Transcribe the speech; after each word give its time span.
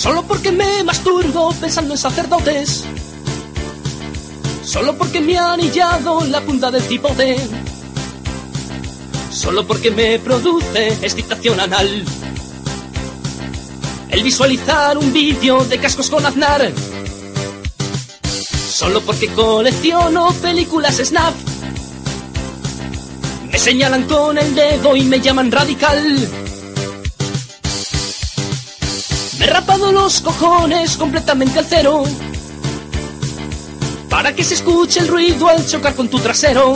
Solo 0.00 0.22
porque 0.22 0.50
me 0.50 0.82
masturbo 0.82 1.52
pensando 1.60 1.92
en 1.92 1.98
sacerdotes. 1.98 2.84
Solo 4.64 4.96
porque 4.96 5.20
me 5.20 5.36
ha 5.36 5.52
anillado 5.52 6.24
la 6.24 6.40
punta 6.40 6.70
del 6.70 6.80
cipote. 6.80 7.36
Solo 9.30 9.66
porque 9.66 9.90
me 9.90 10.18
produce 10.18 10.88
excitación 11.02 11.60
anal. 11.60 12.02
El 14.08 14.22
visualizar 14.22 14.96
un 14.96 15.12
vídeo 15.12 15.66
de 15.66 15.76
cascos 15.76 16.08
con 16.08 16.24
Aznar. 16.24 16.72
Solo 18.70 19.02
porque 19.02 19.28
colecciono 19.28 20.32
películas 20.40 20.96
snap. 20.96 21.34
Me 23.52 23.58
señalan 23.58 24.04
con 24.04 24.38
el 24.38 24.54
dedo 24.54 24.96
y 24.96 25.02
me 25.02 25.20
llaman 25.20 25.52
radical. 25.52 26.39
Los 30.10 30.20
cojones 30.22 30.96
completamente 30.96 31.60
al 31.60 31.66
cero. 31.66 32.02
Para 34.08 34.34
que 34.34 34.42
se 34.42 34.54
escuche 34.54 34.98
el 34.98 35.06
ruido 35.06 35.48
al 35.48 35.64
chocar 35.64 35.94
con 35.94 36.08
tu 36.08 36.18
trasero. 36.18 36.74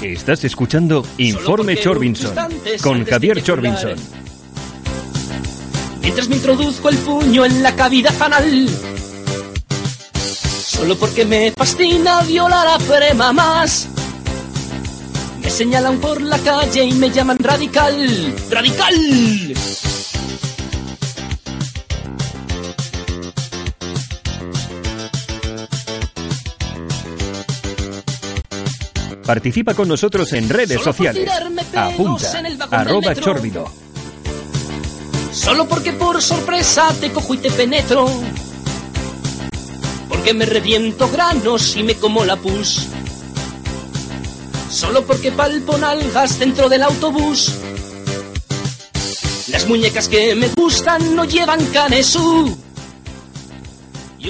Estás 0.00 0.44
escuchando 0.44 1.04
Informe 1.18 1.76
Chorbinson 1.76 2.32
con 2.80 3.04
Javier 3.04 3.42
Chorbinson. 3.42 3.96
Mientras 6.02 6.28
me 6.28 6.36
introduzco 6.36 6.88
el 6.88 6.98
puño 6.98 7.44
en 7.44 7.64
la 7.64 7.74
cavidad 7.74 8.22
anal. 8.22 8.68
Solo 10.64 10.96
porque 10.96 11.24
me 11.24 11.50
fascina 11.50 12.22
violar 12.22 12.68
a 12.68 12.78
prema 12.78 13.32
más. 13.32 13.88
Me 15.42 15.50
señalan 15.50 15.98
por 15.98 16.22
la 16.22 16.38
calle 16.38 16.84
y 16.84 16.92
me 16.92 17.10
llaman 17.10 17.38
radical. 17.40 18.36
¡Radical! 18.50 19.52
Participa 29.32 29.72
con 29.72 29.88
nosotros 29.88 30.30
en 30.34 30.46
redes 30.46 30.76
Solo 30.76 30.92
sociales. 30.92 31.26
Apunta. 31.74 32.38
en 32.38 32.44
el 32.44 32.58
Arroba. 32.70 33.14
Chórbido. 33.14 33.64
Solo 35.32 35.66
porque 35.66 35.94
por 35.94 36.20
sorpresa 36.20 36.94
te 37.00 37.10
cojo 37.10 37.32
y 37.32 37.38
te 37.38 37.50
penetro. 37.50 38.10
Porque 40.06 40.34
me 40.34 40.44
reviento 40.44 41.08
granos 41.08 41.74
y 41.78 41.82
me 41.82 41.94
como 41.94 42.26
la 42.26 42.36
pus. 42.36 42.88
Solo 44.68 45.02
porque 45.06 45.32
palpo 45.32 45.78
nalgas 45.78 46.38
dentro 46.38 46.68
del 46.68 46.82
autobús. 46.82 47.54
Las 49.48 49.66
muñecas 49.66 50.10
que 50.10 50.34
me 50.34 50.48
gustan 50.48 51.16
no 51.16 51.24
llevan 51.24 51.64
canesú. 51.72 52.54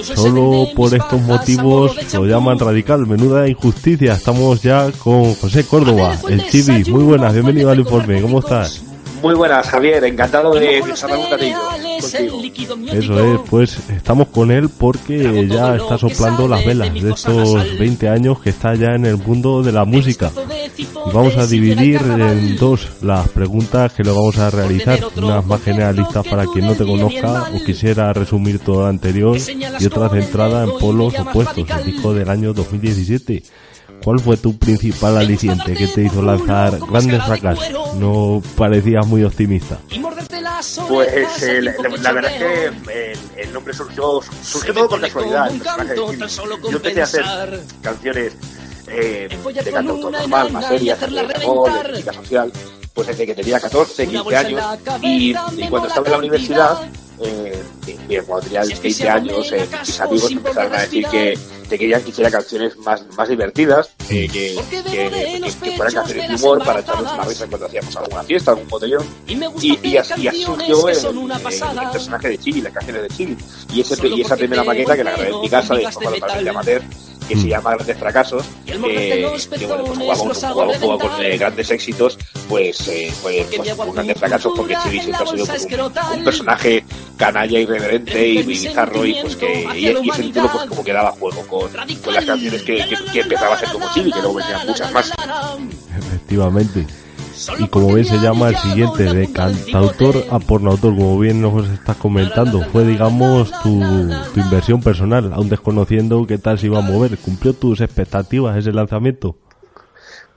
Solo 0.01 0.67
por 0.75 0.93
estos 0.93 1.21
motivos 1.21 2.13
lo 2.13 2.25
llaman 2.25 2.59
radical. 2.59 3.05
Menuda 3.05 3.47
injusticia. 3.47 4.13
Estamos 4.13 4.61
ya 4.61 4.91
con 4.91 5.35
José 5.35 5.65
Córdoba, 5.65 6.17
el 6.29 6.47
Chibi. 6.49 6.91
Muy 6.91 7.03
buenas, 7.03 7.33
bienvenido 7.33 7.69
al 7.69 7.79
informe. 7.79 8.21
¿Cómo 8.21 8.39
estás? 8.39 8.92
Muy 9.23 9.35
buenas, 9.35 9.69
Javier. 9.69 10.03
Encantado 10.03 10.53
de 10.53 10.79
estar 10.79 11.09
un 11.09 11.23
el 11.23 11.29
contigo. 11.29 11.61
Eso 12.91 13.19
es, 13.19 13.39
pues 13.49 13.89
estamos 13.89 14.27
con 14.27 14.51
él 14.51 14.67
porque 14.69 15.47
ya 15.47 15.77
está 15.77 15.97
soplando 15.97 16.45
las 16.45 16.59
de 16.59 16.67
velas 16.67 16.93
de 16.93 17.09
estos 17.09 17.53
nasal. 17.55 17.77
20 17.77 18.09
años 18.09 18.39
que 18.41 18.49
está 18.49 18.75
ya 18.75 18.95
en 18.95 19.05
el 19.05 19.15
mundo 19.15 19.63
de 19.63 19.71
la 19.71 19.85
música. 19.85 20.29
De 20.29 20.69
Y 20.77 20.87
vamos 21.13 21.37
a 21.37 21.47
dividir 21.47 22.01
en 22.01 22.57
dos 22.57 23.01
las 23.01 23.29
preguntas 23.29 23.93
que 23.93 24.03
le 24.03 24.11
vamos 24.11 24.37
a 24.39 24.49
realizar, 24.49 24.99
unas 25.15 25.45
más 25.45 25.61
generalistas 25.61 26.27
para 26.27 26.45
quien 26.45 26.65
no 26.65 26.75
te 26.75 26.85
conozca 26.85 27.49
o 27.53 27.63
quisiera 27.63 28.11
resumir 28.11 28.59
todo 28.59 28.81
lo 28.81 28.87
anterior 28.87 29.37
y 29.37 29.85
otra 29.85 30.09
con 30.09 30.17
el 30.17 30.23
centrada 30.25 30.65
en 30.65 30.77
polos 30.77 31.17
opuestos, 31.17 31.65
el 31.69 31.85
disco 31.85 32.13
del 32.13 32.29
año 32.29 32.51
2017. 32.51 33.41
¿Cuál 34.03 34.19
fue 34.19 34.35
tu 34.37 34.57
principal 34.57 35.17
aliciente 35.17 35.73
que 35.73 35.87
te 35.87 36.01
hizo 36.03 36.21
lanzar 36.21 36.77
grandes 36.79 37.23
fracasos? 37.23 37.95
No 37.95 38.41
parecías 38.57 39.07
muy 39.07 39.23
optimista. 39.23 39.79
Y 39.89 39.99
morderte 39.99 40.41
las 40.41 40.81
Pues 40.89 41.41
eh, 41.43 41.61
la, 41.61 41.73
la 42.01 42.11
verdad 42.11 42.31
es 42.31 42.37
que 42.37 43.11
el, 43.11 43.19
el 43.37 43.53
nombre 43.53 43.73
surgió, 43.73 44.19
surgió 44.43 44.73
todo 44.73 44.89
por 44.89 45.01
casualidad. 45.01 45.51
Yo 46.69 46.77
empecé 46.77 47.01
a 47.01 47.03
hacer 47.05 47.63
canciones 47.81 48.33
eh, 48.87 49.29
de 49.63 49.71
cantautor 49.71 50.11
normal, 50.11 50.51
más 50.51 50.67
serias, 50.67 50.99
de 50.99 51.19
amor, 51.43 51.73
de 51.73 51.83
crítica 51.83 52.13
social, 52.13 52.51
pues 52.93 53.07
desde 53.07 53.25
que 53.25 53.35
tenía 53.35 53.59
14, 53.59 54.03
Una 54.03 54.11
15 54.11 54.23
bolsa 54.23 54.41
en 54.41 54.45
años. 54.45 54.79
Y, 55.01 55.33
cuando 55.69 55.87
estaba 55.87 56.05
en 56.07 56.11
la 56.11 56.17
universidad. 56.17 56.89
Eh, 57.21 57.63
bien, 58.07 58.23
cuando 58.25 58.45
tenía 58.45 58.63
Si 58.63 58.73
es 58.73 58.79
que 58.79 58.83
20 58.89 59.03
se 59.03 59.09
años, 59.09 59.51
eh, 59.51 59.67
mis 59.81 59.99
amigos 60.01 60.31
empezaron 60.31 60.73
a 60.73 60.81
decir 60.81 61.05
que, 61.07 61.37
que 61.69 61.77
querían 61.77 62.03
que 62.03 62.09
hiciera 62.09 62.31
canciones 62.31 62.77
más, 62.77 63.05
más 63.15 63.29
divertidas, 63.29 63.89
eh, 64.09 64.27
que, 64.31 64.55
que, 64.69 64.83
que- 64.83 65.53
que 65.63 65.71
fueran 65.77 65.93
canciones 65.93 66.29
de 66.29 66.35
humor 66.35 66.63
para 66.65 66.79
echarnos 66.81 67.13
una 67.13 67.23
risa 67.23 67.47
cuando 67.47 67.65
hacíamos 67.67 67.95
alguna 67.95 68.23
fiesta, 68.23 68.51
algún 68.51 68.67
botellón. 68.67 69.05
Y 69.27 69.33
Y, 69.33 69.97
así, 69.97 70.13
y 70.21 70.27
así 70.27 70.43
surgió 70.43 70.85
que 70.85 70.91
el, 70.91 71.89
personaje 71.91 72.29
de 72.29 72.37
Chibi, 72.37 72.61
las 72.61 72.73
canciones 72.73 73.01
de 73.03 73.09
Chibi. 73.09 73.37
Y, 73.73 73.81
ese, 73.81 74.07
y 74.07 74.21
esa 74.21 74.35
primera 74.35 74.63
maqueta 74.63 74.95
que 74.95 75.03
la 75.03 75.11
grabé 75.11 75.29
en 75.29 75.41
mi 75.41 75.49
casa 75.49 75.73
de 75.73 75.79
migas 75.79 75.95
de 75.95 76.03
forma 76.03 76.19
totalmente 76.19 76.43
metal. 76.43 76.47
amateur, 76.49 76.81
que 77.27 77.35
se 77.37 77.47
llama 77.47 77.75
Grandes 77.75 77.97
Fracasos, 77.97 78.43
que, 78.65 78.71
que, 78.73 79.65
bueno, 79.65 79.83
pues 79.85 79.97
jugaba 79.97 80.53
jugaba 80.53 80.77
juego 80.77 80.99
con 80.99 81.21
eh, 81.25 81.37
grandes 81.37 81.71
éxitos, 81.71 82.17
pues, 82.49 82.87
eh, 82.89 83.13
pues, 83.21 83.45
pues, 83.55 83.79
un 83.79 83.93
Grandes 83.93 84.17
Fracasos 84.19 84.53
porque 84.55 84.73
en 84.73 84.81
siempre 84.91 85.13
ha 85.13 85.25
sido 85.25 85.45
un, 85.85 86.17
un 86.17 86.23
personaje 86.25 86.83
canalla, 87.23 87.59
irreverente 87.59 88.27
y, 88.27 88.43
bizarro 88.43 89.05
y 89.05 89.15
pues 89.21 89.35
que 89.37 89.65
y, 89.75 89.85
y 89.85 90.09
ese 90.09 90.23
título 90.23 90.49
pues 90.51 90.65
como 90.65 90.83
que 90.83 90.93
daba 90.93 91.11
juego 91.11 91.41
con, 91.47 91.71
con 91.71 92.13
las 92.13 92.25
canciones 92.25 92.63
que, 92.63 92.75
que, 92.75 92.97
que 93.13 93.19
empezaba 93.21 93.55
a 93.55 93.59
ser 93.59 93.69
como 93.69 93.85
Chibi, 93.93 94.11
que 94.11 94.19
luego 94.19 94.35
vendrían 94.35 94.67
muchas 94.67 94.91
más. 94.91 95.13
Efectivamente. 95.97 96.85
Y 97.59 97.67
como 97.67 97.93
ven 97.93 98.05
se 98.05 98.17
llama 98.19 98.49
el 98.49 98.55
siguiente, 98.57 99.03
de 99.11 99.31
cantautor 99.31 100.15
cipote. 100.15 100.35
a 100.35 100.39
pornautor, 100.39 100.95
como 100.95 101.19
bien 101.19 101.41
nos 101.41 101.67
estás 101.67 101.97
comentando, 101.97 102.61
fue 102.71 102.85
digamos 102.85 103.51
tu, 103.63 103.81
tu 104.33 104.39
inversión 104.39 104.81
personal, 104.81 105.33
aún 105.33 105.49
desconociendo 105.49 106.25
qué 106.27 106.37
tal 106.37 106.59
se 106.59 106.67
iba 106.67 106.79
a 106.79 106.81
mover. 106.81 107.17
¿Cumplió 107.17 107.53
tus 107.53 107.81
expectativas 107.81 108.57
ese 108.57 108.71
lanzamiento? 108.71 109.37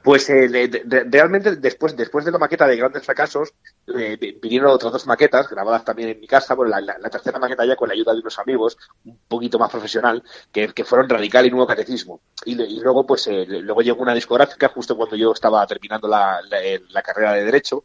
Pues 0.07 0.31
eh, 0.31 0.47
de- 0.49 0.69
de- 0.69 1.05
realmente 1.11 1.57
después 1.57 1.97
después 1.97 2.25
de 2.25 2.31
la 2.31 2.39
maqueta 2.39 2.65
de 2.69 2.77
grandes 2.77 3.03
fracasos 3.05 3.53
eh, 3.99 4.17
vi- 4.21 4.39
vinieron 4.41 4.71
otras 4.71 4.93
dos 4.93 5.07
maquetas 5.09 5.49
grabadas 5.49 5.85
también 5.85 6.11
en 6.11 6.21
mi 6.21 6.29
casa, 6.29 6.55
bueno, 6.55 6.71
la, 6.71 6.81
la- 6.81 6.97
la 6.99 7.11
tercera 7.11 7.41
maqueta 7.41 7.67
ya 7.67 7.75
con 7.75 7.89
la 7.89 7.95
ayuda 7.95 8.13
de 8.15 8.21
unos 8.21 8.39
amigos, 8.39 8.79
un 9.05 9.19
poquito 9.27 9.59
más 9.59 9.69
profesional, 9.69 10.23
que, 10.53 10.69
que 10.69 10.85
fueron 10.85 11.09
Radical 11.09 11.47
y 11.47 11.51
Nuevo 11.51 11.67
Catecismo. 11.67 12.21
Y, 12.45 12.53
y 12.63 12.79
luego 12.81 13.05
pues 13.05 13.27
eh, 13.27 13.47
luego 13.49 13.83
llegó 13.83 14.01
una 14.03 14.15
discográfica 14.15 14.69
justo 14.69 14.97
cuando 14.97 15.17
yo 15.17 15.33
estaba 15.33 15.67
terminando 15.67 16.07
la, 16.07 16.41
la- 16.49 16.63
eh, 16.65 16.81
carrera 17.05 17.33
de 17.33 17.45
Derecho, 17.45 17.83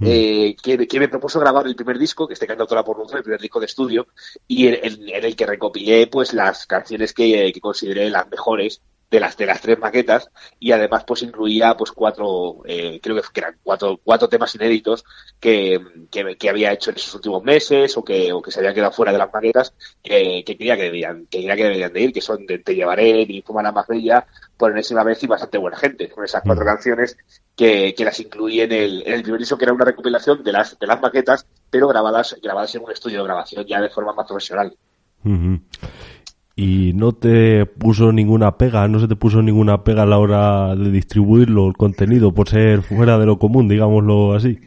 eh, 0.00 0.56
que, 0.60 0.88
que 0.88 0.98
me 1.00 1.08
propuso 1.08 1.38
grabar 1.38 1.66
el 1.68 1.76
primer 1.76 1.98
disco, 1.98 2.26
que 2.26 2.34
este 2.34 2.46
cantautora 2.48 2.82
por 2.82 2.96
el 3.14 3.22
primer 3.22 3.40
disco 3.40 3.60
de 3.60 3.66
estudio, 3.66 4.08
y 4.48 4.66
en, 4.66 4.74
en- 4.82 5.08
en 5.08 5.24
el 5.24 5.36
que 5.36 5.46
recopilé 5.46 6.06
pues 6.08 6.32
las 6.32 6.66
canciones 6.66 7.12
que, 7.12 7.46
eh, 7.46 7.52
que 7.52 7.60
consideré 7.60 8.10
las 8.10 8.28
mejores 8.28 8.80
de 9.10 9.18
las 9.20 9.36
de 9.36 9.46
las 9.46 9.60
tres 9.60 9.78
maquetas 9.78 10.30
y 10.60 10.70
además 10.72 11.04
pues 11.04 11.22
incluía 11.22 11.76
pues 11.76 11.90
cuatro 11.90 12.62
eh, 12.64 13.00
creo 13.02 13.20
que 13.20 13.40
eran 13.40 13.56
cuatro 13.62 13.98
cuatro 14.02 14.28
temas 14.28 14.54
inéditos 14.54 15.04
que, 15.40 15.80
que, 16.10 16.36
que 16.36 16.48
había 16.48 16.72
hecho 16.72 16.90
en 16.90 16.96
esos 16.96 17.14
últimos 17.16 17.42
meses 17.42 17.96
o 17.96 18.04
que, 18.04 18.32
o 18.32 18.40
que 18.40 18.52
se 18.52 18.60
habían 18.60 18.74
quedado 18.74 18.92
fuera 18.92 19.10
de 19.12 19.18
las 19.18 19.32
maquetas 19.32 19.74
que, 20.02 20.44
que 20.46 20.56
quería 20.56 20.76
que 20.76 20.84
debían 20.84 21.26
que 21.26 21.38
quería 21.38 21.56
que 21.56 21.64
deberían 21.64 21.92
de 21.92 22.00
ir 22.02 22.12
que 22.12 22.20
son 22.20 22.46
de 22.46 22.60
Te 22.60 22.74
llevaré 22.74 23.26
ni 23.26 23.42
fuma 23.42 23.62
la 23.62 23.72
más 23.72 23.86
bella 23.88 24.26
por 24.56 24.70
enésima 24.70 25.02
vez 25.02 25.22
y 25.22 25.26
bastante 25.26 25.58
buena 25.58 25.76
gente 25.76 26.08
con 26.08 26.24
esas 26.24 26.42
cuatro 26.44 26.64
Mm. 26.64 26.68
canciones 26.68 27.16
que, 27.56 27.94
que 27.94 28.04
las 28.04 28.20
incluí 28.20 28.60
en 28.60 28.72
el, 28.72 29.02
en 29.06 29.14
el 29.14 29.22
primer 29.22 29.40
disco 29.40 29.58
que 29.58 29.64
era 29.64 29.72
una 29.72 29.84
recopilación 29.84 30.44
de 30.44 30.52
las 30.52 30.78
de 30.78 30.86
las 30.86 31.00
maquetas 31.00 31.46
pero 31.68 31.88
grabadas 31.88 32.36
grabadas 32.42 32.74
en 32.76 32.84
un 32.84 32.92
estudio 32.92 33.18
de 33.18 33.24
grabación 33.24 33.64
ya 33.66 33.80
de 33.80 33.88
forma 33.90 34.12
más 34.12 34.26
profesional. 34.26 34.76
Y 36.62 36.92
no 36.92 37.12
te 37.12 37.64
puso 37.64 38.12
ninguna 38.12 38.58
pega, 38.58 38.86
no 38.86 39.00
se 39.00 39.08
te 39.08 39.16
puso 39.16 39.40
ninguna 39.40 39.82
pega 39.82 40.02
a 40.02 40.06
la 40.06 40.18
hora 40.18 40.76
de 40.76 40.90
distribuirlo, 40.90 41.68
el 41.68 41.72
contenido, 41.74 42.34
por 42.34 42.50
ser 42.50 42.82
fuera 42.82 43.18
de 43.18 43.24
lo 43.24 43.38
común, 43.38 43.66
digámoslo 43.66 44.34
así. 44.34 44.58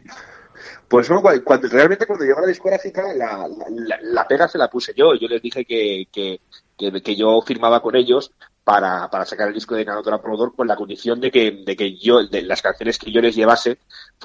Pues 0.88 1.08
no, 1.08 1.22
cuando, 1.22 1.68
realmente 1.68 2.04
cuando 2.04 2.24
llegó 2.24 2.40
la 2.40 2.48
discográfica, 2.48 3.02
la, 3.14 3.46
la, 3.46 3.96
la- 4.02 4.26
pega 4.26 4.48
se 4.48 4.58
la 4.58 4.68
puse 4.68 4.92
yo. 4.96 5.14
Yo 5.14 5.28
les 5.28 5.40
dije 5.40 5.64
que, 5.64 6.08
que, 6.10 6.40
que 6.76 7.14
yo 7.14 7.40
firmaba 7.46 7.80
con 7.80 7.94
ellos 7.94 8.32
para, 8.64 9.10
para 9.10 9.26
sacar 9.26 9.48
el 9.48 9.54
disco 9.54 9.74
de 9.74 9.84
Canotora 9.84 10.20
Promotor 10.20 10.56
con 10.56 10.66
la 10.66 10.74
condición 10.74 11.20
de 11.20 11.30
que, 11.30 11.62
de 11.64 11.76
que 11.76 11.96
yo, 11.96 12.26
de 12.26 12.42
las 12.42 12.62
canciones 12.62 12.98
que 12.98 13.12
yo 13.12 13.20
les 13.20 13.36
llevase, 13.36 13.78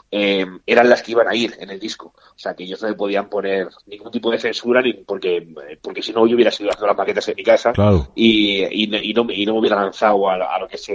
eh, 0.09 0.45
eran 0.65 0.89
las 0.89 1.03
que 1.03 1.11
iban 1.11 1.27
a 1.27 1.35
ir 1.35 1.55
en 1.59 1.69
el 1.69 1.79
disco. 1.79 2.13
O 2.15 2.39
sea, 2.39 2.53
que 2.53 2.63
ellos 2.63 2.81
no 2.81 2.87
me 2.87 2.93
podían 2.95 3.29
poner 3.29 3.67
ningún 3.85 4.11
tipo 4.11 4.31
de 4.31 4.39
censura, 4.39 4.81
ni 4.81 4.93
porque, 4.93 5.45
porque 5.81 6.01
si 6.01 6.13
no 6.13 6.25
yo 6.25 6.35
hubiera 6.35 6.51
sido 6.51 6.69
haciendo 6.69 6.87
las 6.87 6.97
maquetas 6.97 7.27
en 7.27 7.35
mi 7.35 7.43
casa 7.43 7.73
y, 8.15 8.83
y, 8.83 8.87
no, 8.87 8.97
y 8.97 9.45
no 9.45 9.53
me 9.53 9.59
hubiera 9.59 9.75
lanzado 9.75 10.29
a, 10.29 10.57
lo 10.57 10.67
que 10.69 10.77
es 10.77 10.89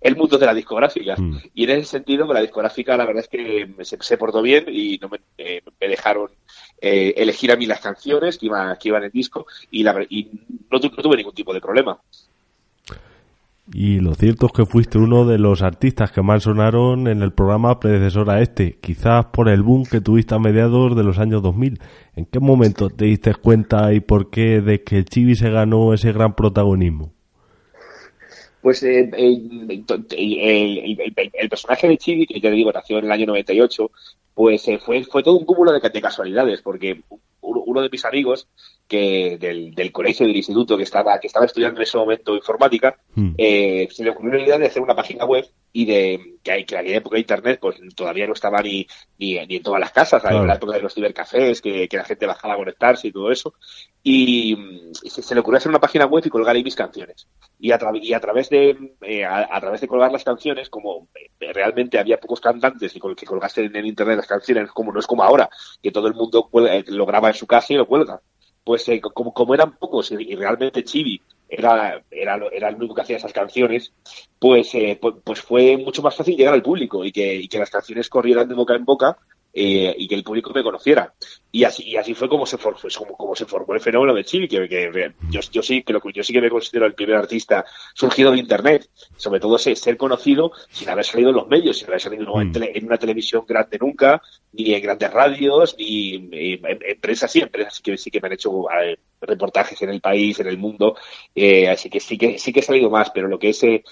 el, 0.00 0.16
mundo 0.16 0.38
de 0.38 0.46
la 0.46 0.54
discográfica. 0.54 1.16
Mm. 1.18 1.40
Y 1.52 1.64
en 1.64 1.70
ese 1.70 1.86
sentido, 1.86 2.32
la 2.32 2.42
discográfica 2.42 2.96
la 2.96 3.06
verdad 3.06 3.24
es 3.24 3.28
que 3.28 3.74
se, 3.84 3.98
se 4.00 4.16
portó 4.16 4.40
bien 4.40 4.66
y 4.68 4.98
no 4.98 5.08
me, 5.08 5.18
eh, 5.36 5.62
me 5.80 5.88
dejaron 5.88 6.30
eh, 6.80 7.14
elegir 7.16 7.50
a 7.50 7.56
mí 7.56 7.66
las 7.66 7.80
canciones 7.80 8.38
que 8.38 8.46
iban, 8.46 8.76
que 8.76 8.88
iban 8.88 9.02
en 9.02 9.06
el 9.06 9.12
disco 9.12 9.46
y, 9.70 9.82
la, 9.82 10.00
y 10.08 10.30
no, 10.70 10.78
no 10.78 10.90
tuve 10.90 11.16
ningún 11.16 11.34
tipo 11.34 11.52
de 11.52 11.60
problema. 11.60 11.98
Y 13.72 14.00
lo 14.00 14.14
cierto 14.14 14.46
es 14.46 14.52
que 14.52 14.66
fuiste 14.66 14.98
uno 14.98 15.24
de 15.24 15.38
los 15.38 15.62
artistas 15.62 16.12
que 16.12 16.20
más 16.20 16.42
sonaron 16.42 17.08
en 17.08 17.22
el 17.22 17.32
programa 17.32 17.80
predecesor 17.80 18.28
a 18.30 18.42
este, 18.42 18.76
quizás 18.80 19.26
por 19.26 19.48
el 19.48 19.62
boom 19.62 19.84
que 19.84 20.02
tuviste 20.02 20.34
a 20.34 20.38
mediados 20.38 20.94
de 20.94 21.02
los 21.02 21.18
años 21.18 21.42
2000. 21.42 21.78
¿En 22.14 22.26
qué 22.26 22.40
momento 22.40 22.90
te 22.90 23.06
diste 23.06 23.34
cuenta 23.34 23.94
y 23.94 24.00
por 24.00 24.28
qué 24.28 24.60
de 24.60 24.82
que 24.82 25.04
Chibi 25.04 25.34
se 25.34 25.48
ganó 25.48 25.94
ese 25.94 26.12
gran 26.12 26.34
protagonismo? 26.34 27.12
Pues 28.60 28.82
eh, 28.82 29.10
el, 29.16 29.84
personaje 31.48 31.88
de 31.88 31.96
Chibi, 31.96 32.26
que 32.26 32.40
ya 32.40 32.50
te 32.50 32.56
digo, 32.56 32.70
nació 32.70 32.98
en 32.98 33.06
el 33.06 33.12
año 33.12 33.26
98, 33.26 33.90
pues 34.34 34.68
eh, 34.68 34.78
fue, 34.78 35.04
fue 35.04 35.22
todo 35.22 35.38
un 35.38 35.46
cúmulo 35.46 35.72
de 35.72 36.00
casualidades, 36.00 36.60
porque 36.60 37.00
uno 37.64 37.82
de 37.82 37.90
mis 37.90 38.04
amigos 38.04 38.48
que 38.88 39.38
del, 39.38 39.74
del, 39.74 39.92
colegio 39.92 40.26
del 40.26 40.36
instituto 40.36 40.76
que 40.76 40.82
estaba 40.82 41.18
que 41.18 41.26
estaba 41.26 41.46
estudiando 41.46 41.80
en 41.80 41.84
ese 41.84 41.96
momento 41.96 42.34
informática 42.34 42.96
hmm. 43.14 43.34
eh, 43.38 43.88
se 43.90 44.04
le 44.04 44.10
ocurrió 44.10 44.34
la 44.34 44.44
idea 44.44 44.58
de 44.58 44.66
hacer 44.66 44.82
una 44.82 44.94
página 44.94 45.24
web 45.24 45.46
y 45.76 45.86
de 45.86 46.36
que, 46.40 46.52
hay, 46.52 46.64
que 46.64 46.76
en 46.76 46.80
aquella 46.82 46.98
época 46.98 47.16
de 47.16 47.20
internet 47.20 47.58
pues 47.60 47.76
todavía 47.96 48.28
no 48.28 48.32
estaba 48.32 48.62
ni, 48.62 48.86
ni, 49.18 49.36
en 49.36 49.62
todas 49.62 49.80
las 49.80 49.90
casas. 49.90 50.24
En 50.24 50.46
la 50.46 50.54
época 50.54 50.74
de 50.74 50.82
los 50.82 50.94
cibercafés 50.94 51.60
que, 51.60 51.88
que, 51.88 51.96
la 51.96 52.04
gente 52.04 52.26
bajaba 52.26 52.54
a 52.54 52.58
conectarse 52.58 53.08
y 53.08 53.12
todo 53.12 53.32
eso. 53.32 53.54
Y, 54.00 54.56
se, 55.02 55.34
le 55.34 55.40
ocurrió 55.40 55.58
hacer 55.58 55.70
una 55.70 55.80
página 55.80 56.06
web 56.06 56.22
y 56.24 56.30
colgar 56.30 56.54
ahí 56.54 56.62
mis 56.62 56.76
canciones. 56.76 57.26
Y 57.58 57.72
a, 57.72 57.80
y 57.94 58.12
a 58.12 58.20
través 58.20 58.50
de 58.50 58.94
eh, 59.02 59.24
a, 59.24 59.60
través 59.60 59.80
de 59.80 59.88
colgar 59.88 60.12
las 60.12 60.22
canciones 60.22 60.70
como 60.70 61.08
eh, 61.40 61.52
realmente 61.52 61.98
había 61.98 62.20
pocos 62.20 62.40
cantantes 62.40 62.94
y 62.94 63.00
que 63.16 63.26
colgasen 63.26 63.74
en 63.74 63.86
internet 63.86 64.18
las 64.18 64.28
canciones 64.28 64.70
como 64.70 64.92
no 64.92 65.00
es 65.00 65.06
como 65.08 65.24
ahora 65.24 65.50
que 65.82 65.90
todo 65.90 66.06
el 66.06 66.14
mundo 66.14 66.48
lo 66.52 67.06
graba 67.06 67.28
en 67.28 67.34
su 67.34 67.48
casa 67.48 67.72
y 67.72 67.76
lo 67.76 67.86
cuelga 67.86 68.20
pues 68.64 68.88
eh, 68.88 69.00
como, 69.00 69.32
como 69.32 69.54
eran 69.54 69.76
pocos 69.76 70.10
y, 70.12 70.34
realmente 70.34 70.84
Chibi 70.84 71.20
era, 71.48 72.02
era, 72.10 72.40
era 72.52 72.68
el 72.68 72.76
único 72.76 72.94
que 72.94 73.02
hacía 73.02 73.16
esas 73.16 73.32
canciones, 73.32 73.92
pues, 74.38 74.74
eh, 74.74 74.98
pues, 75.00 75.16
pues, 75.22 75.40
fue 75.40 75.76
mucho 75.76 76.02
más 76.02 76.14
fácil 76.14 76.36
llegar 76.36 76.54
al 76.54 76.62
público 76.62 77.04
y 77.04 77.12
que, 77.12 77.34
y 77.34 77.48
que 77.48 77.58
las 77.58 77.70
canciones 77.70 78.08
corrieran 78.08 78.48
de 78.48 78.54
boca 78.54 78.74
en 78.74 78.84
boca 78.84 79.16
eh, 79.56 79.94
y 79.96 80.08
que 80.08 80.16
el 80.16 80.24
público 80.24 80.52
me 80.52 80.64
conociera. 80.64 81.14
Y 81.52 81.62
así, 81.62 81.84
y 81.84 81.96
así 81.96 82.12
fue 82.12 82.28
como 82.28 82.44
se, 82.44 82.58
formó, 82.58 82.80
como, 82.98 83.16
como 83.16 83.36
se 83.36 83.46
formó 83.46 83.72
el 83.74 83.80
fenómeno 83.80 84.12
de 84.12 84.24
Chibi, 84.24 84.48
que, 84.48 84.68
que 84.68 85.12
yo, 85.30 85.40
yo, 85.52 85.62
sí, 85.62 85.84
que 85.84 85.94
yo 86.12 86.24
sí 86.24 86.32
que 86.32 86.40
me 86.40 86.50
considero 86.50 86.86
el 86.86 86.94
primer 86.94 87.14
artista 87.14 87.64
surgido 87.94 88.32
de 88.32 88.38
Internet, 88.38 88.88
sobre 89.16 89.38
todo 89.38 89.56
ser, 89.56 89.96
conocido 89.96 90.50
sin 90.70 90.88
haber 90.88 91.04
salido 91.04 91.30
en 91.30 91.36
los 91.36 91.46
medios, 91.46 91.78
sin 91.78 91.86
haber 91.86 92.00
salido 92.00 92.40
en, 92.40 92.50
mm. 92.50 92.62
en 92.74 92.84
una 92.84 92.98
televisión 92.98 93.44
grande 93.46 93.78
nunca, 93.80 94.20
ni 94.52 94.74
en 94.74 94.82
grandes 94.82 95.12
radios, 95.12 95.76
ni 95.78 96.14
en, 96.14 96.60
empresas, 96.88 97.30
sí, 97.30 97.40
empresas 97.40 97.80
que 97.80 97.96
sí 97.96 98.10
que 98.10 98.20
me 98.20 98.26
han 98.26 98.32
hecho 98.32 98.68
eh, 98.82 98.98
reportajes 99.26 99.80
en 99.82 99.90
el 99.90 100.00
país, 100.00 100.38
en 100.40 100.46
el 100.46 100.58
mundo, 100.58 100.96
eh, 101.34 101.68
así 101.68 101.90
que 101.90 102.00
sí 102.00 102.18
que 102.18 102.38
sí 102.38 102.52
que 102.52 102.60
he 102.60 102.62
salido 102.62 102.90
más, 102.90 103.10
pero 103.10 103.28
lo 103.28 103.38
que 103.38 103.50
es, 103.50 103.62
eh, 103.62 103.82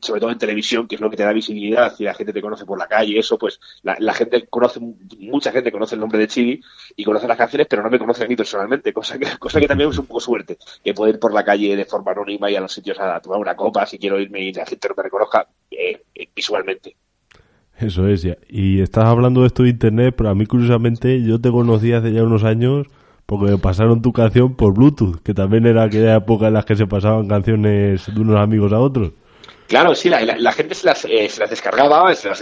sobre 0.00 0.20
todo 0.20 0.30
en 0.30 0.38
televisión, 0.38 0.86
que 0.86 0.96
es 0.96 1.00
lo 1.00 1.10
que 1.10 1.16
te 1.16 1.24
da 1.24 1.32
visibilidad 1.32 1.94
y 1.98 2.04
la 2.04 2.14
gente 2.14 2.32
te 2.32 2.40
conoce 2.40 2.64
por 2.64 2.78
la 2.78 2.86
calle, 2.86 3.18
eso, 3.18 3.38
pues 3.38 3.60
la, 3.82 4.14
gente 4.14 4.46
conoce, 4.48 4.80
mucha 5.18 5.52
gente 5.52 5.72
conoce 5.72 5.94
el 5.94 6.00
nombre 6.00 6.18
de 6.18 6.28
Chibi 6.28 6.60
y 6.96 7.04
conoce 7.04 7.28
las 7.28 7.38
canciones, 7.38 7.66
pero 7.68 7.82
no 7.82 7.90
me 7.90 7.98
conoce 7.98 8.24
a 8.24 8.28
mí 8.28 8.36
personalmente, 8.36 8.92
cosa 8.92 9.18
que, 9.18 9.26
cosa 9.38 9.60
que 9.60 9.68
también 9.68 9.90
es 9.90 9.98
un 9.98 10.06
poco 10.06 10.20
suerte, 10.20 10.58
que 10.84 10.94
poder 10.94 11.14
ir 11.14 11.20
por 11.20 11.32
la 11.32 11.44
calle 11.44 11.76
de 11.76 11.84
forma 11.84 12.12
anónima 12.12 12.50
y 12.50 12.56
a 12.56 12.60
los 12.60 12.72
sitios 12.72 12.98
a, 13.00 13.20
tomar 13.20 13.38
una 13.38 13.56
copa 13.56 13.86
si 13.86 13.98
quiero 13.98 14.20
irme 14.20 14.40
y 14.40 14.52
la 14.52 14.66
gente 14.66 14.88
no 14.88 14.94
me 14.96 15.02
reconozca 15.02 15.46
eh, 15.70 16.02
visualmente. 16.34 16.96
Eso 17.78 18.08
es, 18.08 18.22
ya. 18.22 18.38
Y 18.48 18.80
estás 18.80 19.04
hablando 19.04 19.42
de 19.42 19.48
esto 19.48 19.62
de 19.62 19.70
internet, 19.70 20.14
pero 20.16 20.30
a 20.30 20.34
mí 20.34 20.46
curiosamente 20.46 21.22
yo 21.22 21.40
te 21.40 21.50
conocí 21.50 21.92
hace 21.92 22.12
ya 22.12 22.22
unos 22.22 22.44
años 22.44 22.86
porque 23.26 23.50
me 23.50 23.58
pasaron 23.58 24.00
tu 24.00 24.12
canción 24.12 24.54
por 24.54 24.72
Bluetooth, 24.72 25.20
que 25.22 25.34
también 25.34 25.66
era 25.66 25.82
aquella 25.82 26.16
época 26.16 26.46
en 26.46 26.54
la 26.54 26.62
que 26.62 26.76
se 26.76 26.86
pasaban 26.86 27.28
canciones 27.28 28.06
de 28.06 28.20
unos 28.20 28.40
amigos 28.40 28.72
a 28.72 28.78
otros. 28.78 29.12
Claro, 29.66 29.96
sí, 29.96 30.08
la, 30.08 30.22
la, 30.22 30.52
gente 30.52 30.76
se 30.76 30.86
las, 30.86 31.04
eh, 31.06 31.28
se 31.28 31.40
las 31.40 31.50
descargaba, 31.50 32.14
se 32.14 32.28
las 32.28 32.38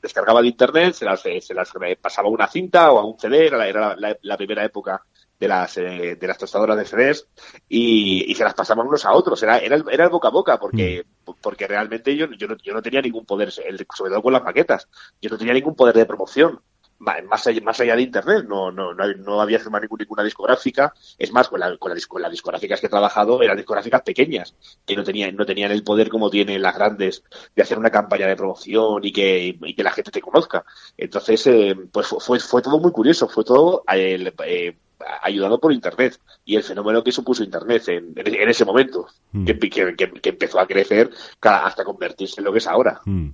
descargaba 0.00 0.40
de 0.40 0.48
internet, 0.48 0.94
se 0.94 1.04
las, 1.04 1.24
eh, 1.26 1.38
se 1.42 1.52
las 1.52 1.70
eh, 1.86 1.96
pasaba 2.00 2.28
a 2.28 2.30
una 2.30 2.48
cinta 2.48 2.90
o 2.90 2.98
a 2.98 3.04
un 3.04 3.18
CD, 3.18 3.48
era, 3.48 3.68
era 3.68 3.94
la, 3.96 4.36
primera 4.38 4.64
época 4.64 5.02
de 5.38 5.46
las, 5.46 5.74
de 5.74 6.18
las 6.22 6.38
tostadoras 6.38 6.78
de 6.78 6.86
CDs 6.86 7.26
y, 7.68 8.30
y, 8.30 8.34
se 8.34 8.44
las 8.44 8.54
pasaban 8.54 8.86
unos 8.86 9.04
a 9.04 9.12
otros, 9.12 9.42
era, 9.42 9.58
era, 9.58 9.76
el, 9.76 9.84
era 9.90 10.04
el 10.04 10.10
boca 10.10 10.28
a 10.28 10.30
boca, 10.30 10.58
porque, 10.58 11.04
mm. 11.26 11.32
porque 11.42 11.66
realmente 11.66 12.16
yo, 12.16 12.28
yo, 12.30 12.48
no, 12.48 12.56
yo 12.56 12.72
no 12.72 12.80
tenía 12.80 13.02
ningún 13.02 13.26
poder, 13.26 13.50
sobre 13.50 14.10
todo 14.10 14.22
con 14.22 14.32
las 14.32 14.42
maquetas, 14.42 14.88
yo 15.20 15.28
no 15.28 15.36
tenía 15.36 15.52
ningún 15.52 15.74
poder 15.74 15.94
de 15.94 16.06
promoción 16.06 16.60
más 17.04 17.46
allá, 17.46 17.60
más 17.62 17.80
allá 17.80 17.96
de 17.96 18.02
internet, 18.02 18.46
no, 18.48 18.70
no, 18.70 18.94
no, 18.94 19.40
había 19.40 19.58
firmado 19.58 19.86
ninguna, 19.98 20.22
discográfica. 20.22 20.92
Es 21.18 21.32
más, 21.32 21.48
con, 21.48 21.60
la, 21.60 21.76
con, 21.76 21.92
las 22.22 22.30
discográficas 22.30 22.80
que 22.80 22.86
he 22.86 22.90
trabajado 22.90 23.42
eran 23.42 23.56
discográficas 23.56 24.02
pequeñas, 24.02 24.54
que 24.86 24.96
no 24.96 25.04
tenían, 25.04 25.36
no 25.36 25.46
tenían 25.46 25.70
el 25.70 25.84
poder 25.84 26.08
como 26.08 26.30
tienen 26.30 26.62
las 26.62 26.74
grandes 26.74 27.22
de 27.54 27.62
hacer 27.62 27.78
una 27.78 27.90
campaña 27.90 28.26
de 28.26 28.36
promoción 28.36 29.04
y 29.04 29.12
que, 29.12 29.58
que 29.76 29.82
la 29.82 29.92
gente 29.92 30.10
te 30.10 30.20
conozca. 30.20 30.64
Entonces, 30.96 31.46
eh, 31.46 31.76
pues 31.92 32.06
fue, 32.06 32.40
fue 32.40 32.62
todo 32.62 32.78
muy 32.78 32.92
curioso, 32.92 33.28
fue 33.28 33.44
todo 33.44 33.84
eh, 33.92 34.76
ayudado 35.22 35.60
por 35.60 35.72
internet 35.72 36.18
y 36.44 36.56
el 36.56 36.62
fenómeno 36.62 37.02
que 37.02 37.12
supuso 37.12 37.44
internet 37.44 37.88
en, 37.88 38.12
en 38.16 38.48
ese 38.48 38.64
momento, 38.64 39.06
mm. 39.32 39.44
que, 39.44 39.58
que, 39.58 40.28
empezó 40.30 40.60
a 40.60 40.66
crecer 40.66 41.10
hasta 41.40 41.84
convertirse 41.84 42.40
en 42.40 42.44
lo 42.44 42.52
que 42.52 42.58
es 42.58 42.66
ahora. 42.66 43.00
Mm. 43.04 43.28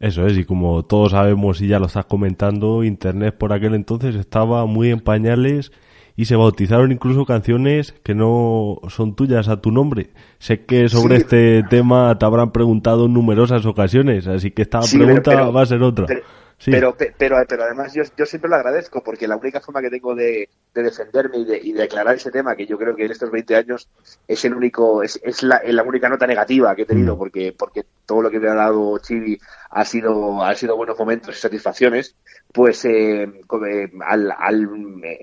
Eso 0.00 0.26
es, 0.26 0.36
y 0.38 0.44
como 0.44 0.82
todos 0.82 1.12
sabemos 1.12 1.60
y 1.60 1.68
ya 1.68 1.78
lo 1.78 1.86
estás 1.86 2.06
comentando, 2.06 2.82
Internet 2.84 3.36
por 3.36 3.52
aquel 3.52 3.74
entonces 3.74 4.14
estaba 4.14 4.64
muy 4.64 4.90
en 4.90 5.00
pañales 5.00 5.72
y 6.16 6.24
se 6.24 6.36
bautizaron 6.36 6.90
incluso 6.90 7.26
canciones 7.26 7.94
que 8.02 8.14
no 8.14 8.78
son 8.88 9.14
tuyas 9.14 9.48
a 9.48 9.60
tu 9.60 9.70
nombre. 9.70 10.10
Sé 10.38 10.64
que 10.64 10.88
sobre 10.88 11.16
este 11.16 11.62
tema 11.64 12.18
te 12.18 12.24
habrán 12.24 12.50
preguntado 12.50 13.06
en 13.06 13.12
numerosas 13.12 13.66
ocasiones, 13.66 14.26
así 14.26 14.50
que 14.50 14.62
esta 14.62 14.80
pregunta 14.80 15.50
va 15.50 15.62
a 15.62 15.66
ser 15.66 15.82
otra. 15.82 16.06
Pero, 16.06 16.22
pero, 16.64 16.94
pero 17.16 17.36
además 17.36 17.94
yo, 17.94 18.02
yo 18.16 18.26
siempre 18.26 18.50
lo 18.50 18.56
agradezco 18.56 19.02
porque 19.02 19.26
la 19.26 19.36
única 19.36 19.60
forma 19.60 19.80
que 19.80 19.88
tengo 19.88 20.14
de, 20.14 20.48
defenderme 20.74 21.38
y 21.38 21.44
de, 21.44 21.58
y 21.58 21.72
de, 21.72 21.84
aclarar 21.84 22.16
ese 22.16 22.30
tema, 22.30 22.54
que 22.54 22.66
yo 22.66 22.76
creo 22.76 22.94
que 22.94 23.06
en 23.06 23.12
estos 23.12 23.30
20 23.30 23.56
años 23.56 23.88
es 24.28 24.44
el 24.44 24.54
único, 24.54 25.02
es, 25.02 25.18
es 25.22 25.42
la, 25.42 25.62
la, 25.64 25.82
única 25.82 26.08
nota 26.08 26.26
negativa 26.26 26.74
que 26.74 26.82
he 26.82 26.86
tenido, 26.86 27.16
mm. 27.16 27.18
porque, 27.18 27.54
porque 27.56 27.84
todo 28.04 28.20
lo 28.22 28.30
que 28.30 28.40
me 28.40 28.48
ha 28.48 28.54
dado 28.54 28.98
Chibi 28.98 29.38
ha 29.70 29.84
sido, 29.84 30.44
ha 30.44 30.54
sido 30.54 30.76
buenos 30.76 30.98
momentos 30.98 31.36
y 31.36 31.40
satisfacciones, 31.40 32.14
pues 32.52 32.84
eh, 32.84 33.22
eh 33.22 33.90
al, 34.06 34.30
al, 34.30 34.68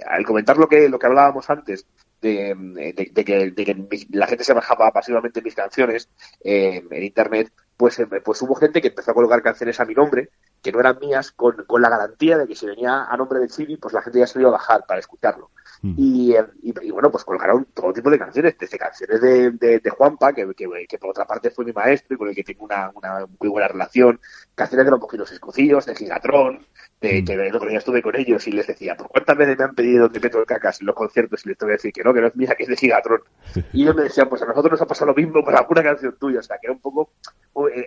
al, 0.07 0.25
comentar 0.25 0.57
lo 0.57 0.67
que, 0.67 0.89
lo 0.89 0.97
que 0.97 1.05
hablábamos 1.05 1.49
antes, 1.49 1.85
de, 2.21 2.55
de, 2.55 3.23
que, 3.23 3.51
de, 3.51 3.65
que, 3.65 4.07
la 4.11 4.25
gente 4.25 4.43
se 4.43 4.53
bajaba 4.53 4.91
pasivamente 4.91 5.41
mis 5.41 5.53
canciones 5.53 6.09
eh, 6.43 6.83
en 6.89 7.03
internet, 7.03 7.51
pues, 7.75 7.99
eh, 7.99 8.07
pues 8.07 8.41
hubo 8.41 8.55
gente 8.55 8.81
que 8.81 8.87
empezó 8.87 9.11
a 9.11 9.13
colocar 9.13 9.41
canciones 9.43 9.79
a 9.79 9.85
mi 9.85 9.93
nombre 9.93 10.29
que 10.61 10.71
no 10.71 10.79
eran 10.79 10.99
mías, 10.99 11.31
con, 11.31 11.65
con 11.65 11.81
la 11.81 11.89
garantía 11.89 12.37
de 12.37 12.47
que 12.47 12.55
si 12.55 12.65
venía 12.65 13.05
a 13.05 13.17
nombre 13.17 13.39
de 13.39 13.47
Chibi, 13.47 13.77
pues 13.77 13.93
la 13.93 14.01
gente 14.01 14.19
ya 14.19 14.27
se 14.27 14.39
iba 14.39 14.49
a 14.49 14.53
bajar 14.53 14.85
para 14.87 14.99
escucharlo. 14.99 15.51
Mm. 15.81 15.93
Y, 15.97 16.35
y, 16.63 16.91
bueno, 16.91 17.11
pues 17.11 17.23
colgaron 17.23 17.67
todo 17.73 17.93
tipo 17.93 18.09
de 18.09 18.17
canciones, 18.17 18.57
desde 18.57 18.77
canciones 18.77 19.21
de, 19.21 19.79
de, 19.79 19.89
Juanpa, 19.89 20.33
que, 20.33 20.47
que, 20.55 20.97
por 20.97 21.11
otra 21.11 21.25
parte 21.25 21.51
fue 21.51 21.65
mi 21.65 21.73
maestro 21.73 22.15
y 22.15 22.17
con 22.17 22.29
el 22.29 22.35
que 22.35 22.43
tengo 22.43 22.65
una, 22.65 22.91
una 22.95 23.25
muy 23.39 23.49
buena 23.49 23.67
relación, 23.67 24.19
canciones 24.55 24.85
de 24.85 24.91
los 24.91 24.99
poquitos 24.99 25.31
escocillos, 25.31 25.85
de 25.85 25.95
Gigatron, 25.95 26.65
de, 26.99 27.21
mm. 27.21 27.25
que 27.25 27.33
el 27.33 27.55
otro 27.55 27.69
día 27.69 27.77
estuve 27.77 28.01
con 28.01 28.15
ellos 28.15 28.47
y 28.47 28.51
les 28.51 28.67
decía, 28.67 28.95
¿por 28.95 29.07
cuántas 29.09 29.37
veces 29.37 29.57
me 29.57 29.65
han 29.65 29.75
pedido 29.75 30.11
que 30.11 30.19
meto 30.19 30.39
el 30.39 30.45
cacas 30.45 30.81
en 30.81 30.87
los 30.87 30.95
conciertos? 30.95 31.45
Y 31.45 31.49
les 31.49 31.57
tengo 31.57 31.69
que 31.69 31.73
decir 31.73 31.93
que 31.93 32.03
no, 32.03 32.13
que 32.13 32.21
no 32.21 32.27
es 32.27 32.35
mía, 32.35 32.55
que 32.57 32.63
es 32.63 32.69
de 32.69 32.75
Gigatron. 32.75 33.21
y 33.73 33.83
ellos 33.83 33.95
me 33.95 34.03
decían, 34.03 34.29
pues 34.29 34.41
a 34.41 34.45
nosotros 34.45 34.71
nos 34.71 34.81
ha 34.81 34.87
pasado 34.87 35.11
lo 35.11 35.15
mismo 35.15 35.43
con 35.43 35.55
alguna 35.55 35.83
canción 35.83 36.15
tuya, 36.19 36.39
o 36.39 36.43
sea, 36.43 36.57
que 36.59 36.67
era 36.67 36.73
un 36.73 36.81
poco, 36.81 37.11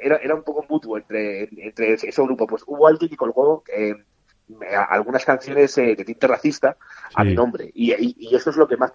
era, 0.03 0.17
era 0.17 0.35
un 0.35 0.43
poco 0.43 0.65
mutuo 0.69 0.97
entre, 0.97 1.49
entre 1.57 1.95
ese 1.95 2.23
grupo. 2.23 2.47
Pues 2.47 2.63
hubo 2.67 2.87
alguien 2.87 3.11
que 3.11 3.17
colgó 3.17 3.65
eh, 3.73 3.95
algunas 4.89 5.25
canciones 5.25 5.77
eh, 5.79 5.95
de 5.97 6.05
tinte 6.05 6.27
racista 6.27 6.77
a 7.15 7.25
mi 7.25 7.35
nombre. 7.35 7.71
Y, 7.75 7.93
y, 7.93 8.35
eso 8.35 8.51
es 8.51 8.57
lo 8.57 8.69
que 8.69 8.77
más, 8.77 8.93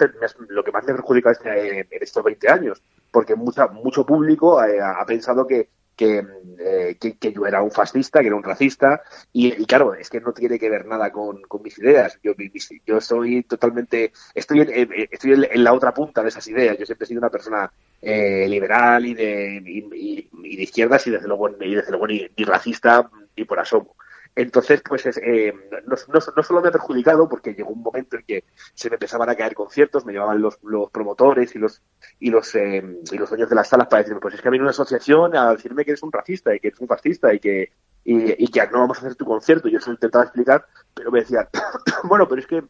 lo 0.50 0.64
que 0.64 0.72
más 0.72 0.86
me 0.86 0.94
perjudica 0.94 1.32
este, 1.32 1.80
en 1.80 1.88
estos 2.02 2.24
20 2.24 2.50
años, 2.50 2.82
porque 3.12 3.36
mucha, 3.36 3.68
mucho 3.68 4.06
público 4.06 4.64
eh, 4.64 4.80
ha 4.82 5.06
pensado 5.06 5.46
que, 5.46 5.70
eh, 5.98 6.98
que, 7.00 7.18
que, 7.18 7.32
yo 7.32 7.46
era 7.46 7.62
un 7.62 7.72
fascista, 7.72 8.20
que 8.20 8.28
era 8.28 8.36
un 8.36 8.44
racista, 8.44 9.02
y, 9.32 9.66
claro, 9.66 9.94
es 9.94 10.10
que 10.10 10.20
no 10.20 10.34
tiene 10.34 10.60
que 10.60 10.70
ver 10.70 10.86
nada 10.86 11.12
con, 11.12 11.42
mis 11.64 11.78
ideas. 11.80 12.20
Yo, 12.22 12.34
yo 12.86 13.02
soy 13.02 13.44
totalmente, 13.44 14.12
estoy, 14.34 14.62
en, 14.62 14.90
estoy 15.12 15.48
en, 15.50 15.64
la 15.64 15.74
otra 15.74 15.94
punta 15.94 16.22
de 16.22 16.30
esas 16.30 16.48
ideas. 16.48 16.78
Yo 16.78 16.86
siempre 16.86 17.06
he 17.06 17.08
sido 17.08 17.20
una 17.20 17.30
persona 17.30 17.72
eh, 18.02 18.46
liberal 18.50 19.06
y 19.06 19.14
de, 19.14 19.62
y, 19.66 20.58
de 20.58 20.64
izquierdas 20.64 21.08
y 21.08 21.12
desde 21.12 21.28
luego, 21.28 21.50
y 21.50 21.76
desde 21.76 21.92
luego 21.92 22.08
ni, 22.08 22.28
racista 22.46 23.10
ni 23.38 23.46
por 23.46 23.60
asomo. 23.60 23.96
Entonces, 24.36 24.82
pues 24.82 25.06
eh, 25.06 25.54
no, 25.88 26.44
solo 26.44 26.62
me 26.62 26.68
ha 26.68 26.72
perjudicado, 26.72 27.30
porque 27.30 27.54
llegó 27.54 27.70
un 27.70 27.82
momento 27.82 28.18
en 28.18 28.24
que 28.24 28.44
se 28.74 28.90
me 28.90 28.96
empezaban 28.96 29.30
a 29.30 29.36
caer 29.36 29.56
conciertos, 29.56 30.06
me 30.06 30.12
llevaban 30.12 30.42
los, 30.42 30.60
los 30.64 30.92
promotores 30.92 31.56
y 31.56 31.60
los 31.60 31.82
y 32.20 32.32
los 32.32 32.54
eh, 32.56 32.84
y 33.12 33.18
los 33.18 33.30
dueños 33.30 33.50
de 33.50 33.56
las 33.56 33.70
salas 33.70 33.88
para 33.88 34.04
decirme, 34.04 34.20
pues 34.20 34.34
es 34.34 34.42
que 34.42 34.50
ha 34.50 34.52
venido 34.52 34.64
una 34.64 34.72
asociación 34.72 35.38
a 35.38 35.52
decirme 35.52 35.86
que 35.86 35.92
eres 35.92 36.04
un 36.04 36.12
racista 36.12 36.54
y 36.54 36.60
que 36.60 36.68
eres 36.68 36.82
un 36.82 36.88
fascista 36.88 37.34
y 37.34 37.40
que 37.40 37.72
y, 38.04 38.48
que 38.50 38.68
no 38.68 38.82
vamos 38.82 38.98
a 38.98 39.02
hacer 39.02 39.16
tu 39.16 39.26
concierto. 39.26 39.70
Yo 39.70 39.80
se 39.80 39.90
lo 39.90 39.94
intentaba 39.94 40.26
explicar, 40.26 40.66
pero 40.94 41.12
me 41.12 41.22
decían, 41.22 41.48
bueno, 42.04 42.28
pero 42.28 42.42
es 42.42 42.48
que 42.48 42.64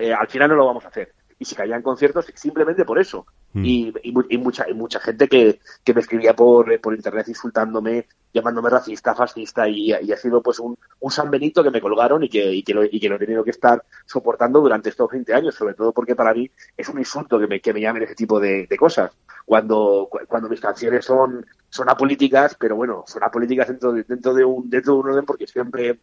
eh, 0.00 0.12
al 0.12 0.28
final 0.28 0.50
no 0.50 0.56
lo 0.56 0.66
vamos 0.66 0.84
a 0.84 0.88
hacer 0.88 1.14
y 1.38 1.44
se 1.44 1.54
caían 1.54 1.82
conciertos 1.82 2.26
simplemente 2.34 2.84
por 2.84 2.98
eso. 2.98 3.24
Mm. 3.52 3.64
Y, 3.64 3.94
y, 4.02 4.38
mucha, 4.38 4.66
mucha 4.74 5.00
gente 5.00 5.26
que, 5.26 5.60
que 5.82 5.94
me 5.94 6.00
escribía 6.00 6.34
por, 6.34 6.78
por 6.80 6.94
internet 6.94 7.28
insultándome, 7.28 8.06
llamándome 8.32 8.68
racista, 8.68 9.14
fascista, 9.14 9.66
y, 9.68 9.92
y 9.92 10.12
ha 10.12 10.16
sido 10.16 10.42
pues 10.42 10.58
un, 10.60 10.76
un, 11.00 11.10
San 11.10 11.30
Benito 11.30 11.62
que 11.62 11.70
me 11.70 11.80
colgaron 11.80 12.22
y 12.22 12.28
que, 12.28 12.52
y, 12.52 12.62
que 12.62 12.74
lo, 12.74 12.84
y 12.84 13.00
que 13.00 13.08
lo 13.08 13.16
he 13.16 13.18
tenido 13.18 13.42
que 13.42 13.50
estar 13.50 13.82
soportando 14.04 14.60
durante 14.60 14.90
estos 14.90 15.10
20 15.10 15.32
años, 15.32 15.54
sobre 15.54 15.74
todo 15.74 15.92
porque 15.92 16.14
para 16.14 16.34
mí 16.34 16.50
es 16.76 16.88
un 16.88 16.98
insulto 16.98 17.38
que 17.38 17.46
me, 17.46 17.60
que 17.60 17.72
me 17.72 17.80
llamen 17.80 18.02
ese 18.02 18.14
tipo 18.14 18.38
de, 18.38 18.66
de 18.66 18.76
cosas. 18.76 19.12
Cuando, 19.46 20.10
cuando 20.28 20.50
mis 20.50 20.60
canciones 20.60 21.06
son, 21.06 21.46
son 21.70 21.88
apolíticas, 21.88 22.54
pero 22.54 22.76
bueno, 22.76 23.04
son 23.06 23.24
apolíticas 23.24 23.68
dentro 23.68 23.92
de, 23.92 24.02
dentro 24.02 24.34
de 24.34 24.44
un, 24.44 24.68
dentro 24.68 24.92
de 24.92 25.00
un 25.00 25.08
orden 25.08 25.24
porque 25.24 25.46
siempre 25.46 26.00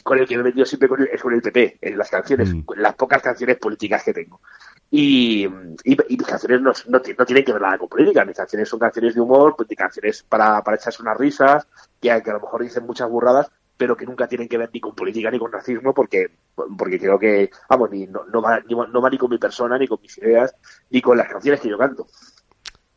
con 0.00 0.18
el 0.18 0.26
que 0.26 0.36
me 0.36 0.40
he 0.40 0.44
metido 0.44 0.64
siempre 0.64 0.88
con 0.88 1.02
el, 1.02 1.08
es 1.08 1.20
con 1.20 1.34
el 1.34 1.42
PP, 1.42 1.78
en 1.82 1.98
las 1.98 2.08
canciones, 2.08 2.52
mm. 2.54 2.64
las 2.76 2.94
pocas 2.94 3.20
canciones 3.20 3.58
políticas 3.58 4.02
que 4.02 4.14
tengo. 4.14 4.40
Y, 4.94 5.46
y, 5.84 5.96
mis 6.10 6.26
canciones 6.26 6.60
no, 6.60 6.70
no, 6.88 7.00
tienen 7.00 7.44
que 7.46 7.52
ver 7.54 7.62
nada 7.62 7.78
con 7.78 7.88
política, 7.88 8.26
mis 8.26 8.36
canciones 8.36 8.68
son 8.68 8.78
canciones 8.78 9.14
de 9.14 9.22
humor, 9.22 9.54
pues, 9.56 9.66
canciones 9.74 10.22
para, 10.22 10.62
para 10.62 10.76
echarse 10.76 11.00
unas 11.00 11.16
risas, 11.16 11.66
que, 11.98 12.08
que 12.22 12.30
a 12.30 12.34
lo 12.34 12.40
mejor 12.40 12.62
dicen 12.62 12.84
muchas 12.84 13.08
burradas, 13.08 13.50
pero 13.78 13.96
que 13.96 14.04
nunca 14.04 14.28
tienen 14.28 14.48
que 14.48 14.58
ver 14.58 14.68
ni 14.70 14.80
con 14.80 14.94
política 14.94 15.30
ni 15.30 15.38
con 15.38 15.50
racismo, 15.50 15.94
porque, 15.94 16.32
porque 16.76 16.98
creo 16.98 17.18
que, 17.18 17.48
vamos, 17.70 17.90
ni, 17.90 18.06
no, 18.06 18.26
no, 18.30 18.42
va, 18.42 18.60
ni, 18.60 18.74
no 18.74 19.00
va 19.00 19.08
ni 19.08 19.16
con 19.16 19.30
mi 19.30 19.38
persona, 19.38 19.78
ni 19.78 19.88
con 19.88 19.98
mis 20.02 20.18
ideas, 20.18 20.54
ni 20.90 21.00
con 21.00 21.16
las 21.16 21.28
canciones 21.28 21.62
que 21.62 21.70
yo 21.70 21.78
canto. 21.78 22.06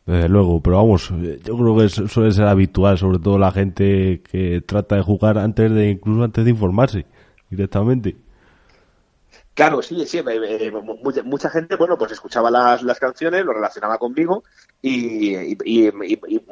Desde 0.06 0.28
luego, 0.28 0.62
pero 0.62 0.76
vamos, 0.76 1.10
yo 1.10 1.58
creo 1.58 1.78
que 1.78 1.88
suele 1.88 2.32
ser 2.34 2.48
habitual, 2.48 2.98
sobre 2.98 3.20
todo 3.20 3.40
la 3.40 3.54
gente 3.54 4.22
que 4.22 4.62
trata 4.68 4.98
de 4.98 5.02
jugar 5.02 5.38
antes 5.38 5.72
de, 5.72 5.92
incluso 5.92 6.24
antes 6.24 6.44
de 6.44 6.52
informarse 6.52 7.06
directamente. 7.50 8.18
Claro, 9.56 9.82
sí, 9.82 10.06
sí, 10.06 10.18
eh, 10.20 10.72
mucha, 11.02 11.24
mucha, 11.24 11.50
gente, 11.50 11.78
bueno, 11.78 11.98
pues 11.98 12.12
escuchaba 12.12 12.52
las, 12.52 12.84
las 12.84 13.00
canciones, 13.00 13.46
lo 13.46 13.54
relacionaba 13.54 13.98
conmigo 13.98 14.44
y, 14.82 15.34
y, 15.64 15.92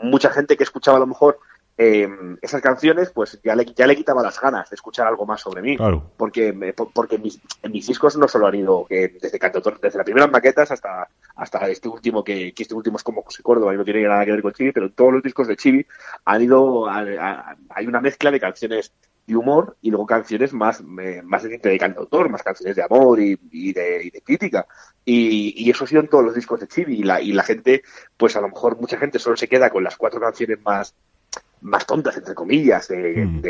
mucha 0.02 0.30
gente 0.30 0.56
que 0.56 0.64
escuchaba 0.64 0.96
a 0.96 1.00
lo 1.02 1.08
mejor 1.08 1.38
eh, 1.78 2.08
esas 2.42 2.62
canciones, 2.62 3.12
pues 3.12 3.42
ya 3.44 3.56
le, 3.56 3.66
ya 3.66 3.88
le 3.88 3.98
quitaba 3.98 4.22
las 4.24 4.40
ganas 4.40 4.70
de 4.70 4.76
escuchar 4.76 5.06
algo 5.06 5.26
más 5.26 5.42
sobre 5.42 5.62
mí. 5.62 5.76
Porque, 6.16 6.74
porque 6.94 7.18
mis, 7.18 7.42
en 7.62 7.74
mis 7.74 7.88
discos 7.88 8.16
no 8.16 8.30
solo 8.30 8.48
han 8.48 8.56
ido 8.56 8.86
que 8.86 9.18
desde 9.22 9.38
cantautor, 9.38 9.82
desde 9.82 9.98
las 9.98 10.06
primeras 10.06 10.32
maquetas 10.32 10.72
hasta, 10.72 11.10
hasta 11.36 11.68
este 11.68 11.90
último, 11.90 12.24
que, 12.24 12.54
que 12.54 12.64
este 12.64 12.76
último 12.76 12.96
es 12.96 13.04
como 13.04 13.24
José 13.24 13.44
Córdoba 13.44 13.74
y 13.74 13.78
no 13.78 13.84
tiene 13.84 14.04
nada 14.04 14.24
que 14.24 14.32
ver 14.32 14.42
con 14.42 14.54
Chibi, 14.54 14.72
pero 14.72 14.92
todos 14.92 15.12
los 15.12 15.24
discos 15.24 15.48
de 15.48 15.58
Chibi 15.58 15.86
han 16.24 16.42
ido, 16.42 16.88
hay 16.90 17.86
una 17.86 18.00
mezcla 18.00 18.32
de 18.32 18.40
canciones 18.40 18.94
de 19.26 19.36
humor 19.36 19.78
y 19.82 19.90
luego 19.90 20.06
canciones 20.06 20.54
más, 20.54 20.82
eh, 21.02 21.22
más 21.24 21.44
de 21.44 21.78
cantautor, 21.80 22.30
más 22.30 22.44
canciones 22.44 22.76
de 22.76 22.84
amor 22.84 23.20
y, 23.20 23.40
y, 23.52 23.74
de, 23.74 24.04
y 24.04 24.10
de, 24.10 24.22
crítica. 24.22 24.68
Y, 25.06 25.54
y, 25.56 25.70
eso 25.70 25.86
ha 25.86 25.88
sido 25.88 26.02
en 26.02 26.10
todos 26.10 26.26
los 26.26 26.36
discos 26.36 26.60
de 26.60 26.68
Chibi. 26.68 27.00
Y 27.00 27.04
la, 27.04 27.22
y 27.22 27.32
la 27.32 27.44
gente, 27.44 27.84
pues 28.18 28.36
a 28.36 28.42
lo 28.42 28.50
mejor 28.50 28.80
mucha 28.80 28.98
gente 28.98 29.20
solo 29.20 29.38
se 29.38 29.48
queda 29.48 29.70
con 29.70 29.84
las 29.84 29.96
cuatro 29.96 30.20
canciones 30.20 30.60
más, 30.64 30.94
más 31.64 31.86
tontas, 31.86 32.18
entre 32.18 32.36
comillas, 32.36 32.88
de, 32.90 33.26
mm. 33.26 33.42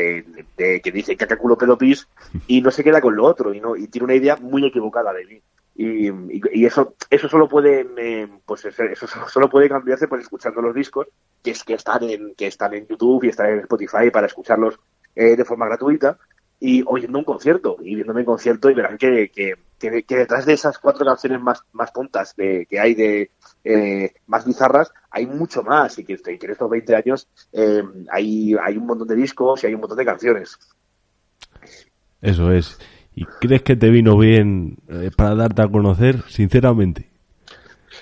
de, 0.56 0.80
que 0.80 0.92
dice 0.92 1.16
caca 1.16 1.36
culo 1.36 1.58
pedo 1.58 1.76
pis 1.76 2.08
y 2.46 2.60
no 2.60 2.70
se 2.70 2.84
queda 2.84 3.00
con 3.00 3.16
lo 3.16 3.24
otro 3.24 3.52
y 3.52 3.60
no 3.60 3.76
y 3.76 3.88
tiene 3.88 4.04
una 4.04 4.14
idea 4.14 4.36
muy 4.36 4.64
equivocada 4.64 5.12
de 5.12 5.26
mí. 5.26 5.42
Y, 5.76 6.08
y, 6.52 6.66
eso 6.66 6.94
eso 7.10 7.28
solo 7.28 7.48
puede 7.48 7.84
eh, 7.98 8.28
pues 8.46 8.64
eso 8.64 9.06
solo 9.28 9.50
puede 9.50 9.68
cambiarse 9.68 10.06
por 10.06 10.20
escuchando 10.20 10.62
los 10.62 10.72
discos 10.72 11.08
que 11.42 11.50
es 11.50 11.64
que 11.64 11.74
están 11.74 12.04
en 12.04 12.36
que 12.36 12.46
están 12.46 12.74
en 12.74 12.86
YouTube 12.86 13.24
y 13.24 13.30
están 13.30 13.48
en 13.48 13.58
Spotify 13.58 14.10
para 14.12 14.28
escucharlos 14.28 14.78
eh, 15.16 15.36
de 15.36 15.44
forma 15.44 15.66
gratuita 15.66 16.18
y 16.58 16.82
oyendo 16.86 17.18
un 17.18 17.24
concierto 17.24 17.76
y 17.80 17.94
viéndome 17.94 18.20
en 18.20 18.26
concierto 18.26 18.70
y 18.70 18.74
verán 18.74 18.96
que, 18.96 19.30
que, 19.30 19.54
que, 19.78 20.16
detrás 20.16 20.46
de 20.46 20.54
esas 20.54 20.78
cuatro 20.78 21.04
canciones 21.04 21.40
más, 21.40 21.62
más 21.72 21.92
tontas 21.92 22.34
de, 22.36 22.66
que 22.66 22.80
hay 22.80 22.94
de 22.94 23.30
eh, 23.64 24.12
más 24.26 24.46
bizarras 24.46 24.92
hay 25.10 25.26
mucho 25.26 25.62
más 25.62 25.98
y 25.98 26.04
que, 26.04 26.14
en 26.24 26.50
estos 26.50 26.70
20 26.70 26.96
años 26.96 27.28
eh, 27.52 27.82
hay, 28.10 28.56
hay 28.60 28.76
un 28.76 28.86
montón 28.86 29.08
de 29.08 29.14
discos 29.14 29.62
y 29.62 29.66
hay 29.66 29.74
un 29.74 29.80
montón 29.80 29.98
de 29.98 30.04
canciones. 30.04 30.58
Eso 32.20 32.50
es. 32.50 32.78
¿Y 33.14 33.24
crees 33.40 33.62
que 33.62 33.76
te 33.76 33.90
vino 33.90 34.18
bien 34.18 34.78
para 35.16 35.34
darte 35.36 35.62
a 35.62 35.68
conocer, 35.68 36.22
sinceramente? 36.28 37.10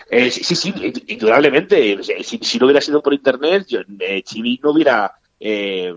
sí, 0.09 0.45
sí, 0.45 0.55
sí, 0.55 0.73
indudablemente. 1.09 2.03
Si, 2.03 2.39
si, 2.39 2.59
no 2.59 2.67
hubiera 2.67 2.81
sido 2.81 3.03
por 3.03 3.13
internet, 3.13 3.67
yo, 3.69 3.81
Chibi 4.25 4.61
no 4.63 4.71
hubiera 4.71 5.13
eh, 5.45 5.93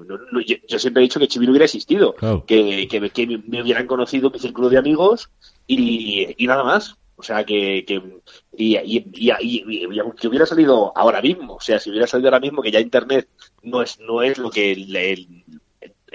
yo, 0.68 0.80
siempre 0.80 1.02
he 1.02 1.06
dicho 1.06 1.20
que 1.20 1.28
Chibi 1.28 1.46
no 1.46 1.52
hubiera 1.52 1.66
existido, 1.66 2.16
que, 2.48 2.88
que, 2.88 3.28
me 3.46 3.62
hubieran 3.62 3.86
conocido 3.86 4.32
mi 4.32 4.40
círculo 4.40 4.70
de 4.70 4.80
amigos 4.80 5.30
y, 5.68 6.36
nada 6.40 6.64
más. 6.64 6.96
O 7.18 7.24
sea, 7.24 7.46
que, 7.46 7.86
que 7.86 8.02
y, 8.58 8.76
y, 8.78 10.28
hubiera 10.28 10.46
salido 10.48 10.92
ahora 10.98 11.22
mismo, 11.22 11.56
o 11.56 11.62
sea, 11.62 11.80
si 11.80 11.92
hubiera 11.92 12.08
salido 12.08 12.28
ahora 12.30 12.40
mismo, 12.40 12.62
que 12.62 12.72
ya 12.72 12.80
Internet 12.80 13.30
no 13.62 13.84
es, 13.84 14.00
no 14.00 14.22
es 14.24 14.38
lo 14.40 14.50
que 14.50 14.72
el, 14.72 14.94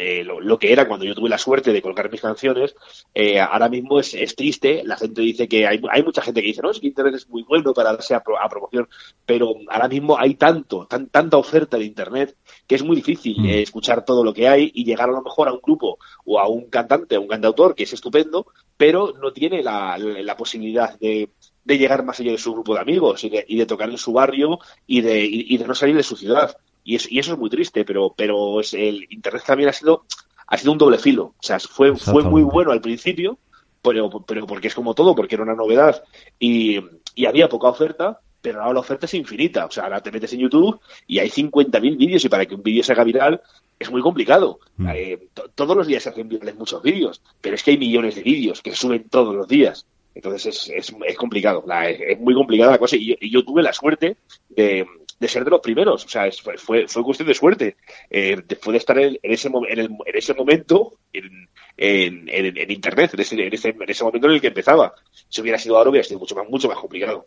eh, 0.02 0.24
lo, 0.24 0.58
que 0.58 0.72
era 0.72 0.88
cuando 0.88 1.04
yo 1.04 1.14
tuve 1.14 1.28
la 1.28 1.36
suerte 1.36 1.74
de 1.74 1.82
colgar 1.82 2.10
mis 2.10 2.22
canciones, 2.22 2.74
eh, 3.12 3.38
ahora 3.38 3.68
mismo 3.68 4.00
es, 4.00 4.14
es, 4.14 4.34
triste. 4.34 4.82
La 4.82 4.96
gente 4.96 5.20
dice 5.20 5.46
que 5.46 5.66
hay, 5.66 5.78
hay 5.90 6.02
mucha 6.02 6.22
gente 6.22 6.40
que 6.40 6.48
dice, 6.48 6.62
no, 6.62 6.70
es 6.70 6.80
que 6.80 6.86
Internet 6.86 7.16
es 7.16 7.28
muy 7.28 7.42
bueno 7.42 7.74
para 7.74 7.92
darse 7.92 8.14
a, 8.14 8.22
promoción, 8.22 8.88
pero 9.26 9.54
ahora 9.68 9.88
mismo 9.88 10.18
hay 10.18 10.36
tanto, 10.36 10.86
tan, 10.86 11.08
tanta 11.08 11.36
oferta 11.36 11.76
de 11.76 11.84
Internet 11.84 12.34
que 12.70 12.76
es 12.76 12.84
muy 12.84 12.94
difícil 12.94 13.36
mm. 13.40 13.46
eh, 13.46 13.62
escuchar 13.62 14.04
todo 14.04 14.22
lo 14.22 14.32
que 14.32 14.46
hay 14.46 14.70
y 14.72 14.84
llegar 14.84 15.08
a 15.08 15.12
lo 15.12 15.22
mejor 15.22 15.48
a 15.48 15.52
un 15.52 15.58
grupo 15.60 15.98
o 16.24 16.38
a 16.38 16.46
un 16.46 16.70
cantante, 16.70 17.16
a 17.16 17.18
un 17.18 17.26
cantautor 17.26 17.74
que 17.74 17.82
es 17.82 17.92
estupendo, 17.92 18.46
pero 18.76 19.12
no 19.20 19.32
tiene 19.32 19.60
la, 19.60 19.98
la 19.98 20.36
posibilidad 20.36 20.96
de, 21.00 21.30
de 21.64 21.78
llegar 21.78 22.04
más 22.04 22.20
allá 22.20 22.30
de 22.30 22.38
su 22.38 22.52
grupo 22.52 22.74
de 22.74 22.80
amigos 22.82 23.24
y 23.24 23.28
de, 23.28 23.44
y 23.48 23.58
de 23.58 23.66
tocar 23.66 23.90
en 23.90 23.98
su 23.98 24.12
barrio 24.12 24.60
y 24.86 25.00
de, 25.00 25.24
y 25.24 25.56
de 25.56 25.66
no 25.66 25.74
salir 25.74 25.96
de 25.96 26.04
su 26.04 26.14
ciudad. 26.14 26.56
Y, 26.84 26.92
y 27.12 27.18
eso 27.18 27.32
es 27.32 27.38
muy 27.40 27.50
triste, 27.50 27.84
pero, 27.84 28.14
pero 28.16 28.60
es, 28.60 28.72
el 28.72 29.04
Internet 29.10 29.42
también 29.44 29.70
ha 29.70 29.72
sido, 29.72 30.04
ha 30.46 30.56
sido 30.56 30.70
un 30.70 30.78
doble 30.78 30.98
filo. 30.98 31.34
O 31.38 31.42
sea, 31.42 31.58
fue, 31.58 31.96
fue 31.96 32.22
muy 32.22 32.44
bueno 32.44 32.70
al 32.70 32.80
principio, 32.80 33.40
pero, 33.82 34.08
pero 34.24 34.46
porque 34.46 34.68
es 34.68 34.76
como 34.76 34.94
todo, 34.94 35.16
porque 35.16 35.34
era 35.34 35.42
una 35.42 35.56
novedad 35.56 36.04
y, 36.38 36.78
y 37.16 37.26
había 37.26 37.48
poca 37.48 37.66
oferta, 37.66 38.20
pero 38.40 38.60
ahora 38.60 38.74
la 38.74 38.80
oferta 38.80 39.06
es 39.06 39.14
infinita. 39.14 39.66
O 39.66 39.70
sea, 39.70 39.84
ahora 39.84 40.00
te 40.00 40.10
metes 40.10 40.32
en 40.32 40.40
YouTube 40.40 40.80
y 41.06 41.18
hay 41.18 41.28
50.000 41.28 41.96
vídeos 41.96 42.24
y 42.24 42.28
para 42.28 42.46
que 42.46 42.54
un 42.54 42.62
vídeo 42.62 42.82
se 42.82 42.92
haga 42.92 43.04
viral 43.04 43.40
es 43.78 43.90
muy 43.90 44.02
complicado. 44.02 44.60
Mm. 44.76 44.88
Eh, 44.94 45.18
todos 45.54 45.76
los 45.76 45.86
días 45.86 46.02
se 46.02 46.10
hacen 46.10 46.28
virales 46.28 46.56
muchos 46.56 46.82
vídeos, 46.82 47.22
pero 47.40 47.54
es 47.54 47.62
que 47.62 47.72
hay 47.72 47.78
millones 47.78 48.14
de 48.14 48.22
vídeos 48.22 48.60
que 48.60 48.70
se 48.70 48.76
suben 48.76 49.08
todos 49.08 49.34
los 49.34 49.48
días. 49.48 49.86
Entonces 50.14 50.46
es, 50.46 50.68
es, 50.68 50.96
es 51.06 51.16
complicado, 51.16 51.64
es, 51.86 52.18
muy 52.18 52.34
complicada 52.34 52.72
la 52.72 52.78
cosa 52.78 52.96
y 52.96 53.30
yo 53.30 53.44
tuve 53.44 53.62
la 53.62 53.72
suerte 53.72 54.16
de, 54.48 54.84
de 55.20 55.28
ser 55.28 55.44
de 55.44 55.50
los 55.50 55.60
primeros. 55.60 56.04
O 56.04 56.08
sea, 56.08 56.28
fue, 56.32 56.56
fue, 56.56 56.88
fue 56.88 57.04
cuestión 57.04 57.28
de 57.28 57.34
suerte. 57.34 57.76
Eh, 58.08 58.42
después 58.48 58.72
de 58.72 58.78
estar 58.78 58.98
en, 58.98 59.18
ese, 59.22 59.48
en, 59.48 59.78
en 59.78 59.98
ese 60.14 60.34
momento 60.34 60.94
en, 61.12 61.48
en, 61.76 62.70
Internet, 62.70 63.14
en 63.14 63.20
ese, 63.20 63.34
en, 63.46 63.52
ese, 63.52 63.68
en 63.68 63.90
ese 63.90 64.04
momento 64.04 64.26
en 64.26 64.32
el 64.34 64.40
que 64.40 64.48
empezaba. 64.48 64.94
Si 65.28 65.42
hubiera 65.42 65.58
sido 65.58 65.76
ahora, 65.76 65.90
hubiera 65.90 66.08
sido 66.08 66.18
mucho 66.18 66.34
más, 66.34 66.48
mucho 66.48 66.68
más 66.68 66.78
complicado 66.78 67.26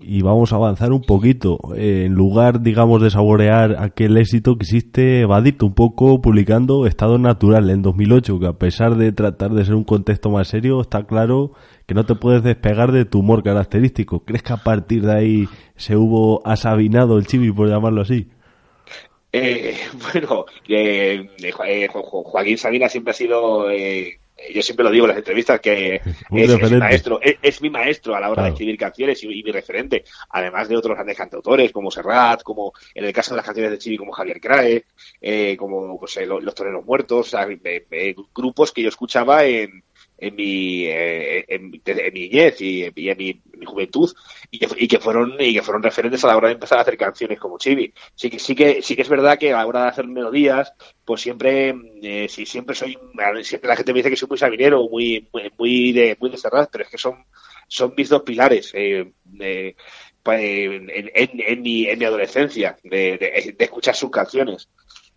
y 0.00 0.22
vamos 0.22 0.52
a 0.52 0.56
avanzar 0.56 0.92
un 0.92 1.02
poquito. 1.02 1.58
En 1.76 2.14
lugar, 2.14 2.62
digamos, 2.62 3.02
de 3.02 3.10
saborear 3.10 3.76
aquel 3.78 4.16
éxito, 4.16 4.56
quisiste 4.56 5.20
evadirte 5.20 5.64
un 5.64 5.74
poco 5.74 6.20
publicando 6.22 6.86
Estado 6.86 7.18
Natural 7.18 7.68
en 7.70 7.82
2008, 7.82 8.40
que 8.40 8.46
a 8.46 8.52
pesar 8.54 8.96
de 8.96 9.12
tratar 9.12 9.50
de 9.50 9.64
ser 9.64 9.74
un 9.74 9.84
contexto 9.84 10.30
más 10.30 10.48
serio, 10.48 10.80
está 10.80 11.06
claro 11.06 11.52
que 11.86 11.94
no 11.94 12.06
te 12.06 12.14
puedes 12.14 12.42
despegar 12.42 12.92
de 12.92 13.04
tu 13.04 13.20
humor 13.20 13.42
característico. 13.42 14.24
¿Crees 14.24 14.42
que 14.42 14.52
a 14.52 14.58
partir 14.58 15.02
de 15.02 15.12
ahí 15.12 15.48
se 15.76 15.96
hubo 15.96 16.40
asabinado 16.46 17.18
el 17.18 17.26
chibi, 17.26 17.52
por 17.52 17.68
llamarlo 17.68 18.02
así? 18.02 18.28
Eh, 19.32 19.76
bueno, 20.12 20.46
eh, 20.68 21.28
eh 21.66 21.88
Joaquín 21.92 22.58
Sabina 22.58 22.88
siempre 22.88 23.10
ha 23.10 23.14
sido 23.14 23.70
eh, 23.70 24.19
yo 24.52 24.62
siempre 24.62 24.84
lo 24.84 24.90
digo 24.90 25.04
en 25.04 25.10
las 25.10 25.18
entrevistas 25.18 25.60
que 25.60 25.96
es, 26.32 26.70
mi 26.70 26.76
maestro, 26.76 27.20
es, 27.22 27.60
mi 27.62 27.70
maestro 27.70 28.14
a 28.14 28.20
la 28.20 28.30
hora 28.30 28.44
de 28.44 28.48
escribir 28.50 28.76
canciones 28.76 29.22
y, 29.22 29.42
mi 29.42 29.52
referente, 29.52 30.04
además 30.30 30.68
de 30.68 30.76
otros 30.76 30.94
grandes 30.94 31.16
cantautores 31.16 31.72
como 31.72 31.90
Serrat, 31.90 32.42
como 32.42 32.72
en 32.94 33.04
el 33.04 33.12
caso 33.12 33.30
de 33.32 33.36
las 33.36 33.46
canciones 33.46 33.70
de 33.72 33.78
Chibi 33.78 33.96
como 33.96 34.12
Javier 34.12 34.40
Crae, 34.40 34.84
eh, 35.20 35.56
como 35.56 35.98
pues, 35.98 36.16
eh, 36.16 36.26
los, 36.26 36.54
Toreros 36.54 36.84
Muertos, 36.84 37.34
grupos 38.34 38.72
que 38.72 38.82
yo 38.82 38.88
escuchaba 38.88 39.44
en, 39.44 39.82
en 40.20 40.36
mi, 40.36 40.84
eh, 40.84 41.44
en, 41.48 41.70
mi 41.70 41.80
niñez 42.12 42.60
y, 42.60 42.84
en 42.84 43.16
mi, 43.16 43.40
juventud 43.64 44.12
y 44.50 44.58
que, 44.58 44.68
y 44.76 44.88
que, 44.88 44.98
fueron 44.98 45.34
y 45.38 45.54
que 45.54 45.62
fueron 45.62 45.82
referentes 45.82 46.22
a 46.24 46.28
la 46.28 46.36
hora 46.36 46.48
de 46.48 46.54
empezar 46.54 46.78
a 46.78 46.82
hacer 46.82 46.96
canciones 46.96 47.38
como 47.38 47.58
Chibi. 47.58 47.92
Sí 48.14 48.30
que 48.30 48.38
sí 48.38 48.54
que 48.54 48.82
sí 48.82 48.96
que 48.96 49.02
es 49.02 49.08
verdad 49.08 49.38
que 49.38 49.52
a 49.52 49.58
la 49.58 49.66
hora 49.66 49.82
de 49.82 49.88
hacer 49.88 50.06
melodías, 50.06 50.72
pues 51.04 51.20
siempre 51.20 51.74
eh, 52.02 52.28
siempre 52.28 52.74
soy 52.74 52.98
siempre 53.42 53.68
la 53.68 53.76
gente 53.76 53.92
me 53.92 53.98
dice 53.98 54.10
que 54.10 54.16
soy 54.16 54.28
muy 54.28 54.38
sabinero, 54.38 54.88
muy 54.88 55.28
muy 55.58 55.92
de 55.92 56.16
muy 56.20 56.30
de 56.30 56.36
cerrar, 56.36 56.68
pero 56.70 56.84
es 56.84 56.90
que 56.90 56.98
son 56.98 57.24
son 57.68 57.94
mis 57.96 58.08
dos 58.08 58.22
pilares. 58.22 58.72
Eh, 58.74 59.12
en, 60.26 60.90
en, 60.90 61.10
en, 61.14 61.62
mi, 61.62 61.86
en 61.86 61.98
mi 61.98 62.04
adolescencia, 62.04 62.76
de 62.84 63.56
escuchar 63.58 63.96
sus 63.96 64.10
canciones. 64.10 64.68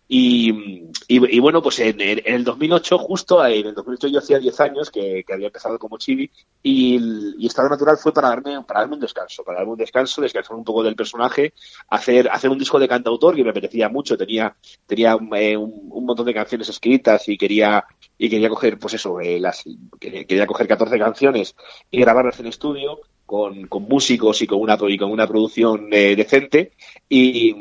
Y, 0.06 0.84
y, 1.08 1.38
bueno, 1.40 1.62
pues 1.62 1.78
en, 1.78 1.98
el 2.00 2.44
2008, 2.44 2.98
justo 2.98 3.44
en 3.46 3.66
el 3.68 3.74
2008 3.74 4.08
yo 4.08 4.18
hacía 4.18 4.38
10 4.38 4.60
años 4.60 4.90
que, 4.90 5.24
había 5.32 5.46
empezado 5.46 5.78
como 5.78 5.96
chibi 5.96 6.30
y, 6.62 7.46
Estado 7.46 7.70
Natural 7.70 7.96
fue 7.96 8.12
para 8.12 8.28
darme, 8.28 8.62
para 8.64 8.80
darme 8.80 8.96
un 8.96 9.00
descanso, 9.00 9.42
para 9.44 9.58
darme 9.58 9.72
un 9.72 9.78
descanso, 9.78 10.20
descansar 10.20 10.56
un 10.56 10.64
poco 10.64 10.82
del 10.82 10.94
personaje, 10.94 11.54
hacer, 11.88 12.28
hacer 12.30 12.50
un 12.50 12.58
disco 12.58 12.78
de 12.78 12.88
cantautor 12.88 13.34
que 13.34 13.44
me 13.44 13.50
apetecía 13.50 13.88
mucho, 13.88 14.16
tenía, 14.16 14.54
tenía 14.86 15.16
eh, 15.36 15.56
un, 15.56 16.04
montón 16.04 16.26
de 16.26 16.34
canciones 16.34 16.68
escritas 16.68 17.26
y 17.28 17.38
quería, 17.38 17.84
y 18.18 18.28
quería 18.28 18.50
coger, 18.50 18.78
pues 18.78 18.94
eso, 18.94 19.20
eh, 19.20 19.40
las, 19.40 19.64
quería, 19.98 20.46
coger 20.46 20.68
14 20.68 20.98
canciones 20.98 21.54
y 21.90 22.00
grabarlas 22.00 22.38
en 22.40 22.46
estudio 22.46 23.00
con, 23.24 23.68
con 23.68 23.84
músicos 23.84 24.42
y 24.42 24.46
con 24.46 24.60
una, 24.60 24.76
y 24.86 24.98
con 24.98 25.10
una 25.10 25.26
producción 25.26 25.88
eh, 25.92 26.14
decente 26.14 26.72
y 27.08 27.54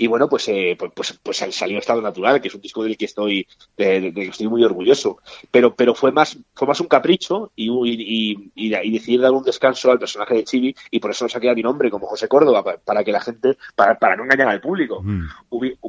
y 0.00 0.06
bueno, 0.06 0.30
pues, 0.30 0.48
eh, 0.48 0.76
pues, 0.78 0.92
pues, 0.94 1.20
pues, 1.22 1.36
salió 1.36 1.78
Estado 1.78 2.00
Natural, 2.00 2.40
que 2.40 2.48
es 2.48 2.54
un 2.54 2.62
disco 2.62 2.82
del 2.82 2.96
que 2.96 3.04
estoy, 3.04 3.46
de, 3.76 4.14
que 4.14 4.28
estoy 4.28 4.48
muy 4.48 4.64
orgulloso. 4.64 5.18
Pero, 5.50 5.74
pero 5.74 5.94
fue 5.94 6.10
más, 6.10 6.38
fue 6.54 6.66
más 6.66 6.80
un 6.80 6.86
capricho 6.86 7.52
y, 7.54 7.68
y, 7.68 8.50
y, 8.54 8.74
y, 8.74 8.90
decidir 8.92 9.20
dar 9.20 9.32
un 9.32 9.44
descanso 9.44 9.92
al 9.92 9.98
personaje 9.98 10.36
de 10.36 10.44
Chibi 10.44 10.74
y 10.90 11.00
por 11.00 11.10
eso 11.10 11.26
nos 11.26 11.32
saqué 11.32 11.50
a 11.50 11.54
mi 11.54 11.62
nombre 11.62 11.90
como 11.90 12.06
José 12.06 12.28
Córdoba, 12.28 12.78
para, 12.82 13.04
que 13.04 13.12
la 13.12 13.20
gente, 13.20 13.58
para, 13.76 13.98
para 13.98 14.16
no 14.16 14.24
engañar 14.24 14.48
al 14.48 14.62
público. 14.62 15.02
Mm. 15.02 15.26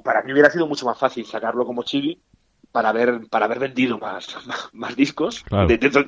para 0.03 0.23
mí 0.23 0.33
hubiera 0.33 0.49
sido 0.49 0.67
mucho 0.67 0.85
más 0.85 0.99
fácil 0.99 1.25
sacarlo 1.25 1.65
como 1.65 1.83
Chibi 1.83 2.19
para 2.71 2.89
haber 2.89 3.27
para 3.29 3.45
haber 3.45 3.59
vendido 3.59 3.97
más, 3.97 4.27
más, 4.73 4.95
discos 4.95 5.43
dentro, 5.67 6.03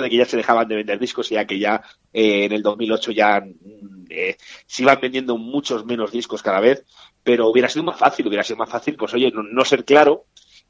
de, 0.00 0.10
que 0.10 0.16
ya 0.16 0.24
se 0.24 0.36
dejaban 0.36 0.68
de 0.68 0.76
vender 0.76 0.98
discos 0.98 1.28
ya 1.28 1.44
que 1.44 1.58
ya 1.58 1.82
eh, 2.12 2.44
en 2.44 2.52
el 2.52 2.62
2008 2.62 3.12
ya 3.12 3.40
mm, 3.40 4.06
eh, 4.10 4.36
se 4.66 4.82
iban 4.82 4.98
vendiendo 5.00 5.36
muchos 5.36 5.84
menos 5.84 6.12
discos 6.12 6.42
cada 6.42 6.60
vez 6.60 6.84
pero 7.24 7.48
hubiera 7.48 7.68
sido 7.68 7.84
más 7.84 7.98
fácil, 7.98 8.28
hubiera 8.28 8.44
sido 8.44 8.58
más 8.58 8.70
fácil, 8.70 8.96
pues 8.96 9.12
oye, 9.14 9.32
no, 9.32 9.64
ser 9.64 9.84
claro 9.84 10.26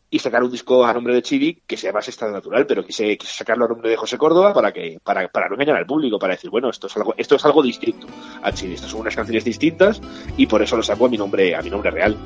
y 0.08 0.20
sacar 0.20 0.44
un 0.44 0.50
disco 0.50 0.86
a 0.86 0.94
nombre 0.94 1.14
de 1.14 1.22
Chibi 1.22 1.62
que 1.66 1.76
se 1.76 1.88
llamase 1.88 2.10
Estado 2.10 2.30
Natural, 2.30 2.66
pero 2.66 2.84
quise, 2.84 3.18
quise, 3.18 3.32
sacarlo 3.32 3.64
a 3.64 3.68
nombre 3.68 3.90
de 3.90 3.96
José 3.96 4.16
Córdoba 4.16 4.54
para 4.54 4.72
que 4.72 4.98
para, 5.02 5.26
para 5.28 5.48
no 5.48 5.54
engañar 5.54 5.76
al 5.76 5.86
público, 5.86 6.18
para 6.18 6.34
decir, 6.34 6.50
bueno, 6.50 6.70
esto 6.70 6.86
es 6.86 6.96
algo 6.96 7.14
esto 7.16 7.34
es 7.34 7.44
algo 7.44 7.62
distinto 7.62 8.06
a 8.42 8.52
Chibi, 8.52 8.74
estas 8.74 8.90
son 8.90 9.00
unas 9.00 9.16
canciones 9.16 9.44
distintas 9.44 10.00
y 10.36 10.46
por 10.46 10.62
eso 10.62 10.76
lo 10.76 10.82
saco 10.84 11.06
a 11.06 11.08
mi 11.08 11.18
nombre 11.18 11.54
a 11.54 11.62
mi 11.62 11.70
nombre 11.70 11.90
real. 11.90 12.16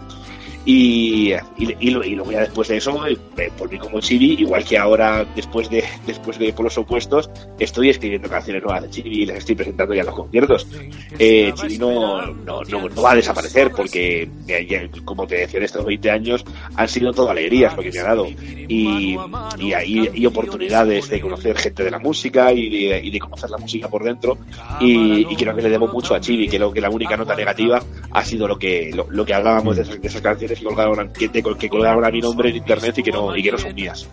Y, 0.70 1.32
y, 1.56 1.90
luego 1.90 2.30
ya 2.30 2.40
después 2.40 2.68
de 2.68 2.76
eso 2.76 3.06
eh, 3.06 3.16
volví 3.58 3.78
como 3.78 4.00
Chibi, 4.00 4.34
igual 4.34 4.62
que 4.64 4.76
ahora 4.76 5.24
después 5.34 5.70
de 5.70 5.82
después 6.06 6.38
de 6.38 6.52
Por 6.52 6.64
los 6.64 6.76
Opuestos 6.76 7.30
estoy 7.58 7.88
escribiendo 7.88 8.28
canciones 8.28 8.62
nuevas 8.62 8.82
de 8.82 8.90
Chibi 8.90 9.22
y 9.22 9.24
las 9.24 9.38
estoy 9.38 9.54
presentando 9.54 9.94
ya 9.94 10.00
en 10.00 10.06
los 10.08 10.14
conciertos. 10.14 10.66
Eh, 11.18 11.54
Chibi 11.54 11.78
no, 11.78 12.20
no, 12.26 12.60
no, 12.64 13.02
va 13.02 13.12
a 13.12 13.14
desaparecer 13.14 13.70
porque 13.70 14.28
como 15.06 15.26
te 15.26 15.36
decía 15.36 15.56
en 15.56 15.64
estos 15.64 15.86
20 15.86 16.10
años 16.10 16.44
han 16.76 16.86
sido 16.86 17.12
todo 17.12 17.30
alegrías 17.30 17.74
lo 17.74 17.82
que 17.82 17.90
me 17.90 18.00
ha 18.00 18.04
dado. 18.04 18.26
Y, 18.68 19.16
y 19.58 20.26
oportunidades 20.26 21.08
de 21.08 21.18
conocer 21.22 21.56
gente 21.56 21.82
de 21.82 21.90
la 21.90 21.98
música 21.98 22.52
y 22.52 22.88
de, 22.88 23.00
y 23.02 23.10
de 23.10 23.18
conocer 23.18 23.48
la 23.48 23.56
música 23.56 23.88
por 23.88 24.04
dentro. 24.04 24.36
Y, 24.82 25.24
creo 25.34 25.56
que 25.56 25.62
le 25.62 25.70
debo 25.70 25.88
mucho 25.88 26.14
a 26.14 26.20
Chibi, 26.20 26.46
creo 26.46 26.70
que 26.70 26.82
la 26.82 26.90
única 26.90 27.16
nota 27.16 27.34
negativa 27.34 27.80
ha 28.10 28.24
sido 28.24 28.46
lo 28.46 28.58
que 28.58 28.92
lo, 28.92 29.24
que 29.24 29.32
hablábamos 29.32 29.76
de 29.76 29.84
de 29.84 30.08
esas 30.08 30.20
canciones 30.20 30.57
que 30.58 30.64
colgaron, 30.64 31.12
que, 31.12 31.30
que 31.30 31.68
colgaron 31.68 32.04
a 32.04 32.10
mi 32.10 32.20
nombre 32.20 32.50
en 32.50 32.56
internet 32.56 32.98
y 32.98 33.02
que 33.02 33.12
no, 33.12 33.36
y 33.36 33.42
que 33.42 33.52
no 33.52 33.58
son 33.58 33.74
mías. 33.74 34.08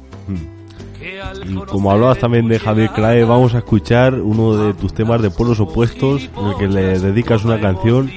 Y 1.45 1.55
como 1.65 1.91
hablabas 1.91 2.17
también 2.17 2.47
de 2.47 2.59
Javier 2.59 2.89
Clae, 2.89 3.23
vamos 3.23 3.53
a 3.53 3.59
escuchar 3.59 4.15
uno 4.15 4.55
de 4.55 4.73
tus 4.73 4.93
temas 4.93 5.21
de 5.21 5.29
pueblos 5.29 5.59
opuestos, 5.59 6.29
en 6.37 6.47
el 6.47 6.55
que 6.57 6.67
le 6.67 6.99
dedicas 6.99 7.45
una 7.45 7.59
canción. 7.59 8.11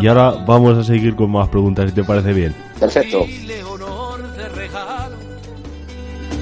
Y 0.00 0.06
ahora 0.06 0.32
vamos 0.46 0.76
a 0.76 0.84
seguir 0.84 1.16
con 1.16 1.30
más 1.30 1.48
preguntas, 1.48 1.88
si 1.88 1.94
te 1.94 2.04
parece 2.04 2.32
bien. 2.32 2.54
Perfecto. 2.78 3.24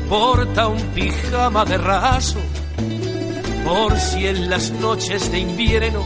Porta 0.09 0.69
un 0.69 0.81
pijama 0.95 1.65
de 1.65 1.79
raso, 1.79 2.39
por 3.65 3.97
si 3.97 4.27
en 4.27 4.51
las 4.51 4.71
noches 4.73 5.31
de 5.31 5.39
invierno 5.39 6.05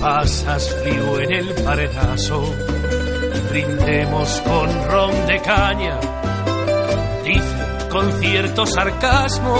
pasas 0.00 0.68
frío 0.82 1.20
en 1.20 1.32
el 1.32 1.48
paredazo 1.62 2.42
brindemos 3.52 4.40
con 4.46 4.68
ron 4.90 5.26
de 5.26 5.38
caña. 5.42 6.00
Dice 7.22 7.88
con 7.90 8.10
cierto 8.18 8.64
sarcasmo 8.64 9.54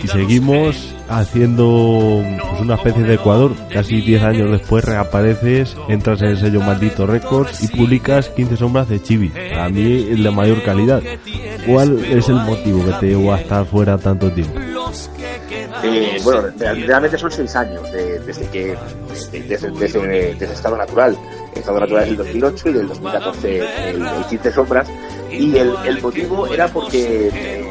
Y 0.04 0.08
seguimos 0.08 0.96
haciendo 1.10 2.22
pues, 2.22 2.62
una 2.62 2.76
especie 2.76 3.04
de 3.04 3.16
Ecuador. 3.16 3.54
Casi 3.72 4.02
10 4.02 4.24
años 4.24 4.52
después 4.52 4.84
reapareces, 4.84 5.76
entras 5.90 6.22
en 6.22 6.30
el 6.30 6.38
sello 6.38 6.62
Maldito 6.62 7.06
Records 7.06 7.64
y 7.64 7.68
publicas 7.68 8.30
15 8.30 8.58
sombras 8.58 8.90
de 8.90 9.02
Chibi. 9.02 9.32
A 9.58 9.70
mí 9.70 10.08
el 10.12 10.24
de 10.24 10.32
mayor 10.32 10.64
calidad. 10.64 11.02
¿Cuál 11.68 12.04
es 12.06 12.30
el 12.30 12.36
motivo 12.36 12.86
que 12.86 12.92
te 12.94 13.08
llevó 13.08 13.34
a 13.34 13.40
estar 13.40 13.66
fuera 13.66 13.98
tanto 13.98 14.32
tiempo? 14.32 14.60
Eh, 15.84 16.18
bueno, 16.24 16.42
realmente 16.58 17.18
son 17.18 17.32
6 17.32 17.56
años 17.56 17.92
desde 17.92 18.48
que 18.50 18.76
desde, 19.32 19.72
desde, 19.72 20.46
estado 20.46 20.78
natural. 20.78 21.18
El 21.54 21.60
estado 21.60 21.80
natural 21.80 22.04
es 22.04 22.10
el 22.10 22.18
2008 22.18 22.70
y 22.70 22.74
del 22.74 22.88
2014 22.88 23.90
el, 23.90 24.06
15 24.30 24.52
sombras. 24.52 24.88
Y 25.32 25.58
el, 25.58 25.74
el 25.86 26.02
motivo 26.02 26.48
era 26.48 26.68
porque 26.68 27.66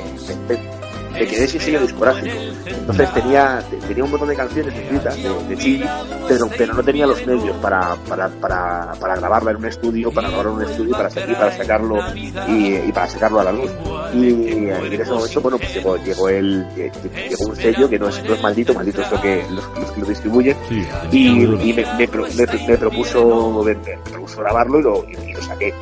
me 1.14 1.26
quedé 1.26 1.46
sin 1.48 1.60
sello 1.60 1.80
discográfico. 1.80 2.36
Entonces 2.66 3.12
tenía, 3.14 3.62
tenía 3.86 4.04
un 4.04 4.10
montón 4.10 4.28
de 4.28 4.36
canciones 4.36 4.74
escritas 4.74 5.16
de, 5.16 5.44
de 5.48 5.56
Chili, 5.56 5.84
pero, 6.28 6.48
pero 6.56 6.74
no 6.74 6.82
tenía 6.82 7.06
los 7.06 7.24
medios 7.26 7.56
para, 7.58 7.94
para, 8.08 8.28
para, 8.28 8.92
para 8.98 9.16
grabarla 9.16 9.52
en 9.52 9.56
un 9.58 9.66
estudio, 9.66 10.10
para 10.10 10.28
grabarla 10.28 10.52
en 10.52 10.56
un 10.58 10.64
estudio, 10.64 10.92
para, 10.92 11.08
para 11.08 11.56
sacarlo 11.56 12.14
y, 12.14 12.32
y, 12.88 12.92
para 12.92 13.08
sacarlo 13.08 13.40
a 13.40 13.44
la 13.44 13.52
luz. 13.52 13.70
Y, 14.14 14.28
en 14.28 15.00
ese 15.00 15.10
momento, 15.10 15.40
bueno, 15.40 15.58
pues 15.58 15.74
llegó, 15.74 15.96
llegó, 15.96 16.28
el, 16.28 16.66
llegó 16.74 17.46
un 17.46 17.56
sello 17.56 17.88
que 17.88 17.98
no 17.98 18.08
es, 18.08 18.22
no 18.24 18.34
es 18.34 18.42
maldito, 18.42 18.74
maldito 18.74 19.02
es 19.02 19.10
lo 19.10 19.20
que, 19.20 19.44
los, 19.50 19.92
que 19.92 20.00
lo 20.00 20.06
distribuyen, 20.06 20.56
y, 21.10 21.42
y 21.42 21.72
me, 21.72 21.84
me, 21.84 21.84
me, 21.96 22.08
propuso, 22.08 23.62
me, 23.64 23.74
propuso 23.74 24.40
grabarlo 24.40 24.78
y 24.78 24.82
lo, 24.82 25.06
y 25.08 25.32
lo 25.32 25.42
saqué. 25.42 25.72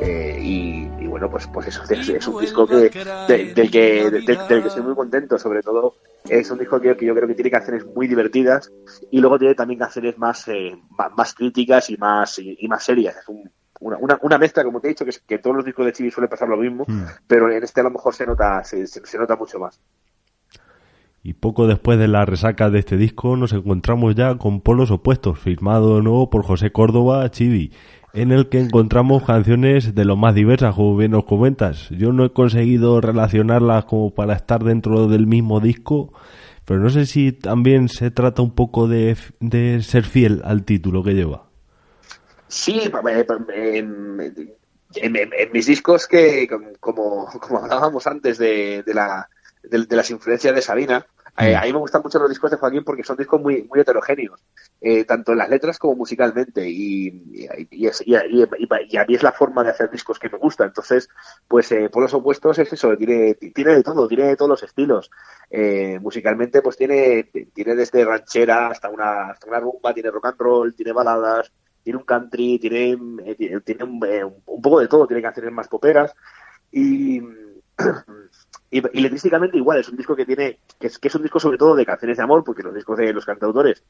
Eh, 0.00 0.38
y, 0.40 0.88
y, 1.02 1.06
bueno, 1.06 1.28
pues, 1.30 1.46
pues 1.48 1.66
eso 1.68 1.82
es, 1.88 2.08
es 2.08 2.26
un 2.28 2.40
disco 2.40 2.66
que, 2.66 2.76
de, 2.76 3.52
del, 3.54 3.70
que, 3.70 4.10
del, 4.10 4.24
del, 4.24 4.62
que 4.62 4.68
estoy 4.68 4.82
muy 4.82 4.94
contento, 4.94 5.38
sobre 5.38 5.62
todo 5.62 5.96
es 6.28 6.50
un 6.50 6.58
disco 6.58 6.80
que, 6.80 6.96
que, 6.96 7.06
yo 7.06 7.14
creo 7.14 7.26
que 7.26 7.34
tiene 7.34 7.50
canciones 7.50 7.84
muy 7.86 8.06
divertidas 8.06 8.70
y 9.10 9.20
luego 9.20 9.38
tiene 9.38 9.54
también 9.54 9.80
canciones 9.80 10.18
más, 10.18 10.46
eh, 10.48 10.76
más, 11.16 11.34
críticas 11.34 11.90
y 11.90 11.96
más, 11.96 12.38
y, 12.38 12.56
y 12.60 12.68
más 12.68 12.84
serias. 12.84 13.16
Es 13.16 13.28
un, 13.28 13.50
una, 13.80 13.96
una, 13.98 14.18
una, 14.22 14.38
mezcla, 14.38 14.64
como 14.64 14.80
te 14.80 14.88
he 14.88 14.90
dicho, 14.90 15.04
que, 15.04 15.10
es, 15.10 15.18
que 15.20 15.38
todos 15.38 15.56
los 15.56 15.64
discos 15.64 15.86
de 15.86 15.92
Chibi 15.92 16.10
suele 16.10 16.28
pasar 16.28 16.48
lo 16.48 16.56
mismo, 16.56 16.84
mm. 16.86 17.02
pero 17.26 17.50
en 17.50 17.62
este 17.62 17.80
a 17.80 17.84
lo 17.84 17.90
mejor 17.90 18.14
se 18.14 18.26
nota, 18.26 18.62
se, 18.64 18.86
se, 18.86 19.04
se 19.04 19.18
nota 19.18 19.36
mucho 19.36 19.58
más. 19.58 19.80
Y 21.22 21.34
poco 21.34 21.66
después 21.66 21.98
de 21.98 22.08
la 22.08 22.24
resaca 22.24 22.70
de 22.70 22.78
este 22.78 22.96
disco 22.96 23.36
nos 23.36 23.52
encontramos 23.52 24.14
ya 24.14 24.36
con 24.38 24.60
Polos 24.60 24.90
Opuestos, 24.90 25.38
firmado 25.38 25.96
de 25.96 26.02
nuevo 26.02 26.30
por 26.30 26.44
José 26.44 26.70
Córdoba 26.70 27.28
Chibi 27.30 27.72
en 28.12 28.32
el 28.32 28.48
que 28.48 28.60
encontramos 28.60 29.24
canciones 29.24 29.94
de 29.94 30.04
lo 30.04 30.16
más 30.16 30.34
diversas, 30.34 30.74
como 30.74 30.96
bien 30.96 31.12
nos 31.12 31.24
comentas. 31.24 31.88
Yo 31.90 32.12
no 32.12 32.24
he 32.24 32.32
conseguido 32.32 33.00
relacionarlas 33.00 33.84
como 33.84 34.14
para 34.14 34.34
estar 34.34 34.64
dentro 34.64 35.08
del 35.08 35.26
mismo 35.26 35.60
disco, 35.60 36.12
pero 36.64 36.80
no 36.80 36.90
sé 36.90 37.06
si 37.06 37.32
también 37.32 37.88
se 37.88 38.10
trata 38.10 38.42
un 38.42 38.54
poco 38.54 38.88
de, 38.88 39.16
de 39.40 39.82
ser 39.82 40.04
fiel 40.04 40.42
al 40.44 40.64
título 40.64 41.02
que 41.02 41.14
lleva. 41.14 41.44
Sí, 42.48 42.80
en, 43.54 44.20
en, 44.94 45.16
en 45.16 45.52
mis 45.52 45.66
discos 45.66 46.06
que, 46.06 46.48
como, 46.80 47.26
como 47.26 47.58
hablábamos 47.58 48.06
antes 48.06 48.38
de, 48.38 48.82
de, 48.84 48.94
la, 48.94 49.28
de 49.62 49.96
las 49.96 50.10
influencias 50.10 50.54
de 50.54 50.62
Sabina, 50.62 51.06
eh, 51.38 51.56
a 51.56 51.62
mí 51.62 51.72
me 51.72 51.78
gustan 51.78 52.02
mucho 52.02 52.18
los 52.18 52.28
discos 52.28 52.50
de 52.50 52.56
Joaquín 52.56 52.84
porque 52.84 53.04
son 53.04 53.16
discos 53.16 53.40
muy, 53.40 53.68
heterogéneos, 53.74 54.44
eh, 54.80 55.04
tanto 55.04 55.32
en 55.32 55.38
las 55.38 55.48
letras 55.48 55.78
como 55.78 55.96
musicalmente. 55.96 56.68
Y, 56.68 57.06
y, 57.70 57.88
y, 58.04 58.96
a 58.96 59.04
mí 59.04 59.14
es 59.14 59.22
la 59.22 59.32
forma 59.32 59.62
de 59.62 59.70
hacer 59.70 59.90
discos 59.90 60.18
que 60.18 60.28
me 60.28 60.38
gusta. 60.38 60.64
Entonces, 60.64 61.08
pues 61.46 61.70
eh, 61.72 61.88
por 61.90 62.02
los 62.02 62.14
opuestos 62.14 62.58
es 62.58 62.72
eso, 62.72 62.96
tiene, 62.96 63.34
tiene 63.34 63.74
de 63.74 63.82
todo, 63.82 64.08
tiene 64.08 64.24
de 64.24 64.36
todos 64.36 64.48
los 64.48 64.62
estilos. 64.62 65.10
Eh, 65.50 65.98
musicalmente, 66.00 66.62
pues 66.62 66.76
tiene, 66.76 67.30
tiene 67.54 67.74
desde 67.74 68.04
ranchera 68.04 68.68
hasta 68.68 68.88
una, 68.88 69.30
hasta 69.30 69.48
una 69.48 69.60
rumba, 69.60 69.94
tiene 69.94 70.10
rock 70.10 70.26
and 70.26 70.38
roll, 70.40 70.74
tiene 70.74 70.92
baladas, 70.92 71.52
tiene 71.82 71.98
un 71.98 72.04
country, 72.04 72.58
tiene, 72.58 72.98
eh, 73.24 73.60
tiene, 73.64 73.84
un, 73.84 74.00
poco 74.62 74.80
de 74.80 74.88
todo, 74.88 75.06
tiene 75.06 75.22
canciones 75.22 75.52
más 75.52 75.68
poperas. 75.68 76.14
Y 76.70 77.20
y, 78.70 78.78
y 78.78 79.00
letrísticamente 79.00 79.56
igual, 79.56 79.80
es 79.80 79.88
un 79.88 79.96
disco 79.96 80.14
que 80.14 80.26
tiene, 80.26 80.58
que 80.78 80.88
es, 80.88 80.98
que 80.98 81.08
es 81.08 81.14
un 81.14 81.22
disco 81.22 81.40
sobre 81.40 81.58
todo 81.58 81.74
de 81.74 81.86
canciones 81.86 82.16
de 82.16 82.22
amor, 82.22 82.44
porque 82.44 82.62
los 82.62 82.74
discos 82.74 82.98
de 82.98 83.12
los 83.12 83.24
cantautores 83.24 83.82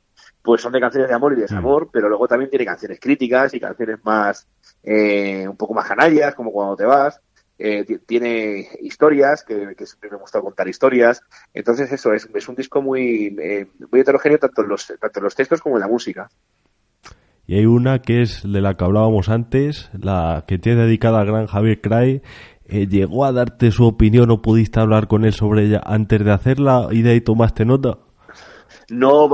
pues 0.43 0.62
son 0.62 0.73
de 0.73 0.81
canciones 0.81 1.09
de 1.09 1.14
amor 1.14 1.33
y 1.33 1.41
desamor, 1.41 1.87
mm. 1.87 1.91
pero 1.93 2.09
luego 2.09 2.29
también 2.29 2.51
tiene 2.51 2.64
canciones 2.64 3.01
críticas 3.01 3.55
y 3.55 3.61
canciones 3.61 3.99
más, 4.05 4.47
eh, 4.83 5.47
un 5.49 5.57
poco 5.57 5.75
más 5.75 5.87
canallas, 5.87 6.35
como 6.35 6.53
cuando 6.53 6.77
te 6.77 6.85
vas. 6.85 7.21
Eh, 7.61 7.85
tiene 8.07 8.69
historias, 8.83 9.43
que, 9.43 9.75
que, 9.77 9.85
siempre 9.85 10.11
me 10.11 10.17
gusta 10.19 10.41
contar 10.41 10.69
historias. 10.69 11.21
Entonces 11.53 11.91
eso, 11.91 12.12
es, 12.12 12.29
es 12.33 12.49
un 12.49 12.55
disco 12.55 12.81
muy, 12.81 13.37
eh, 13.41 13.67
muy 13.91 14.01
heterogéneo 14.01 14.38
tanto 14.38 14.62
en, 14.62 14.69
los, 14.69 14.87
tanto 14.87 15.19
en 15.19 15.25
los 15.25 15.35
textos 15.35 15.61
como 15.61 15.77
en 15.77 15.81
la 15.81 15.88
música. 15.88 16.31
Y 17.48 17.56
hay 17.56 17.64
una 17.64 18.02
que 18.02 18.20
es 18.20 18.42
de 18.44 18.61
la 18.61 18.76
que 18.76 18.84
hablábamos 18.84 19.30
antes, 19.30 19.90
la 19.98 20.44
que 20.46 20.58
tiene 20.58 20.82
dedicada 20.82 21.20
al 21.20 21.26
gran 21.26 21.46
Javier 21.46 21.80
Cray, 21.80 22.20
eh, 22.66 22.87
¿llegó 22.87 23.24
a 23.24 23.32
darte 23.32 23.70
su 23.70 23.87
opinión 23.87 24.30
o 24.30 24.42
pudiste 24.42 24.80
hablar 24.80 25.08
con 25.08 25.24
él 25.24 25.32
sobre 25.32 25.64
ella 25.64 25.80
antes 25.82 26.22
de 26.22 26.30
hacerla 26.30 26.88
y 26.90 27.00
de 27.00 27.12
ahí 27.12 27.22
tomaste 27.22 27.64
nota? 27.64 28.00
No, 28.90 29.30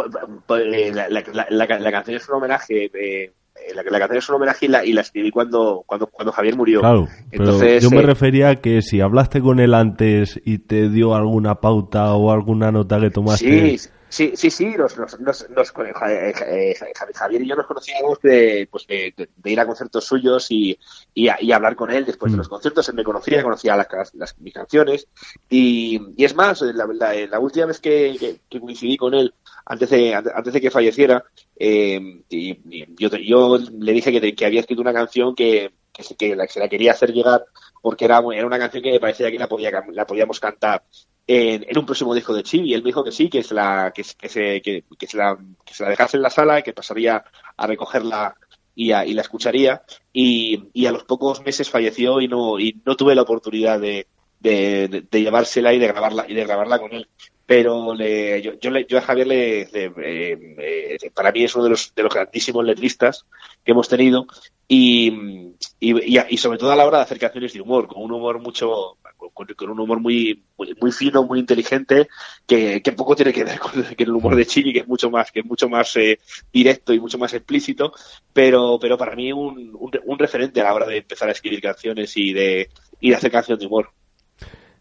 eh, 0.57 0.93
la, 0.95 1.09
la, 1.09 1.25
la, 1.51 1.79
la 1.81 1.91
canción 1.91 2.17
es 2.17 2.29
un 2.29 2.37
homenaje. 2.37 2.89
Eh, 2.95 3.33
la, 3.75 3.83
la, 3.83 3.99
canción 3.99 4.19
es 4.19 4.29
un 4.29 4.37
homenaje 4.37 4.67
y 4.67 4.69
la, 4.69 4.85
y 4.85 4.93
la 4.93 5.01
escribí 5.01 5.33
cuando, 5.33 5.83
cuando, 5.85 6.07
cuando 6.07 6.31
Javier 6.31 6.57
murió. 6.57 6.81
Claro, 6.83 7.09
Entonces, 7.33 7.83
yo 7.83 7.91
me 7.91 8.03
refería 8.03 8.51
a 8.51 8.57
que 8.57 8.81
si 8.81 9.01
hablaste 9.01 9.41
con 9.41 9.59
él 9.59 9.75
antes 9.75 10.41
y 10.45 10.59
te 10.59 10.89
dio 10.89 11.17
alguna 11.17 11.57
pauta 11.57 12.15
o 12.15 12.31
alguna 12.31 12.71
nota 12.71 13.01
que 13.01 13.11
tomaste. 13.11 13.77
Sí, 13.77 13.89
Sí, 14.15 14.35
sí, 14.37 14.49
sí, 14.49 14.67
nos, 14.67 14.97
nos, 14.97 15.19
nos, 15.19 15.51
nos 15.51 15.73
eh, 15.77 16.75
Javier 17.17 17.43
y 17.43 17.49
yo 17.49 17.57
nos 17.57 17.67
conocíamos 17.67 18.21
de, 18.21 18.69
pues 18.71 18.87
de, 18.87 19.13
de 19.17 19.51
ir 19.51 19.59
a 19.59 19.67
conciertos 19.67 20.05
suyos 20.05 20.47
y, 20.53 20.79
y, 21.13 21.27
a, 21.27 21.37
y, 21.41 21.51
hablar 21.51 21.75
con 21.75 21.91
él 21.91 22.05
después 22.05 22.31
de 22.31 22.39
los 22.39 22.49
conciertos. 22.49 22.89
Él 22.89 22.95
me 22.95 23.03
conocía, 23.03 23.43
conocía 23.43 23.75
las, 23.75 24.15
las, 24.15 24.39
mis 24.39 24.55
canciones. 24.55 25.09
Y, 25.51 26.01
y 26.17 26.25
es 26.25 26.33
más, 26.37 26.63
la, 26.63 26.87
la, 26.87 27.27
la 27.27 27.41
última 27.41 27.67
vez 27.67 27.81
que, 27.81 28.15
que, 28.17 28.37
que, 28.49 28.61
coincidí 28.61 28.97
con 28.97 29.15
él, 29.15 29.35
antes 29.67 29.91
de, 29.91 30.15
antes 30.15 30.53
de 30.53 30.61
que 30.61 30.71
falleciera, 30.71 31.25
eh, 31.57 32.23
y, 32.29 32.95
yo, 32.95 33.09
yo 33.17 33.59
le 33.59 33.93
dije 33.93 34.13
que, 34.13 34.33
que 34.33 34.47
había 34.47 34.61
escrito 34.61 34.81
una 34.81 34.93
canción 34.93 35.35
que, 35.35 35.73
que, 35.93 36.15
que 36.15 36.37
la 36.37 36.69
quería 36.69 36.93
hacer 36.93 37.13
llegar 37.13 37.47
porque 37.83 38.05
era, 38.05 38.23
era 38.33 38.47
una 38.47 38.61
canción 38.61 38.81
que 38.81 38.93
me 38.93 39.01
parecía 39.01 39.29
que 39.33 39.41
la, 39.41 39.49
podía, 39.49 39.73
la 39.91 40.07
podíamos 40.07 40.39
cantar 40.39 40.85
en, 41.27 41.65
en, 41.69 41.79
un 41.79 41.87
próximo 41.87 42.15
disco 42.15 42.35
de 42.35 42.43
Chibi. 42.43 42.75
Él 42.75 42.83
me 42.83 42.89
dijo 42.89 43.05
que 43.05 43.13
sí, 43.13 43.29
que, 43.29 43.43
se 43.43 43.55
la, 43.55 43.93
que, 43.95 44.05
se, 44.05 44.61
que, 44.61 44.85
que, 44.99 45.07
se 45.07 45.17
la, 45.17 45.39
que 45.65 45.75
se 45.75 45.83
la 45.83 45.91
dejase 45.91 46.17
en 46.17 46.23
la 46.23 46.31
sala 46.31 46.59
y 46.59 46.63
que 46.63 46.73
pasaría 46.73 47.25
a 47.57 47.67
recogerla 47.67 48.37
y, 48.75 48.93
a, 48.93 49.07
y 49.07 49.15
la 49.15 49.23
escucharía. 49.23 49.83
Y, 50.13 50.69
y, 50.73 50.87
a 50.87 50.93
los 50.93 51.05
pocos 51.05 51.43
meses 51.43 51.71
falleció 51.71 52.21
y 52.21 52.29
no, 52.29 52.59
y 52.59 52.81
no 52.85 52.97
tuve 52.97 53.15
la 53.15 53.23
oportunidad 53.23 53.81
de, 53.81 54.07
de, 54.41 55.07
de, 55.11 55.23
llevársela 55.23 55.73
y 55.73 55.79
de 55.79 55.89
grabarla, 55.89 56.27
y 56.29 56.35
de 56.35 56.45
grabarla 56.45 56.79
con 56.79 56.93
él. 56.93 57.09
Pero 57.47 57.95
le, 57.95 58.41
yo, 58.41 58.53
yo, 58.59 58.71
le, 58.71 58.87
yo 58.87 58.99
a 58.99 59.03
Javier 59.03 59.27
le, 59.27 59.69
le 59.71 59.85
eh, 59.99 60.99
eh, 61.03 61.11
para 61.13 61.31
mí 61.31 61.45
es 61.45 61.55
uno 61.55 61.65
de 61.65 61.71
los, 61.71 61.95
de 61.95 62.03
los 62.03 62.15
grandísimos 62.15 62.65
letristas 62.65 63.27
que 63.63 63.73
hemos 63.73 63.89
tenido 63.89 64.27
y, 64.67 65.53
y, 65.79 66.19
y, 66.19 66.37
sobre 66.39 66.59
todo 66.59 66.73
a 66.73 66.77
la 66.77 66.87
hora 66.87 66.99
de 66.99 67.05
hacer 67.05 67.19
canciones 67.19 67.53
de 67.53 67.61
humor, 67.61 67.87
con 67.87 68.03
un 68.03 68.13
humor 68.13 68.41
mucho, 68.41 68.97
con, 69.35 69.71
un 69.71 69.81
humor 69.81 70.01
muy, 70.01 70.43
muy, 70.57 70.75
muy, 70.81 70.93
fino, 70.93 71.25
muy 71.25 71.41
inteligente, 71.41 72.09
que, 72.47 72.81
que 72.81 72.93
poco 72.93 73.15
tiene 73.15 73.33
que 73.33 73.45
ver 73.45 73.59
con, 73.61 73.73
el 73.97 74.11
humor 74.11 74.37
de 74.37 74.47
Chini, 74.47 74.73
que 74.73 74.81
es 74.81 74.89
mucho 74.89 75.11
más, 75.11 75.31
que 75.31 75.41
es 75.41 75.47
mucho 75.47 75.69
más 75.69 75.95
eh, 75.97 76.19
directo 76.53 76.95
y 76.95 77.01
mucho 77.01 77.19
más 77.19 77.35
explícito, 77.35 77.93
pero, 78.33 78.79
pero 78.81 78.97
para 78.97 79.15
mí 79.15 79.33
un, 79.33 79.77
un, 80.05 80.19
referente 80.19 80.61
a 80.61 80.65
la 80.65 80.75
hora 80.75 80.87
de 80.87 80.99
empezar 80.99 81.29
a 81.29 81.33
escribir 81.33 81.61
canciones 81.61 82.17
y 82.17 82.33
de, 82.33 82.71
y 83.01 83.11
de 83.11 83.17
hacer 83.17 83.31
canciones 83.31 83.61
de 83.61 83.67
humor. 83.67 83.91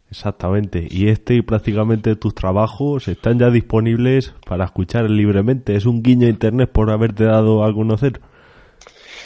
Exactamente. 0.10 0.88
Y 0.92 1.08
este 1.08 1.34
y 1.34 1.42
prácticamente 1.42 2.16
tus 2.16 2.36
trabajos 2.36 3.08
están 3.08 3.40
ya 3.40 3.50
disponibles 3.50 4.36
para 4.46 4.66
escuchar 4.66 5.10
libremente. 5.10 5.76
Es 5.76 5.88
un 5.88 6.04
guiño 6.04 6.28
a 6.28 6.30
internet 6.30 6.70
por 6.72 6.92
haberte 6.92 7.24
dado 7.24 7.66
a 7.66 7.74
conocer. 7.74 8.22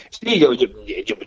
Sí, 0.09 0.39
yo, 0.39 0.53
yo, 0.53 0.67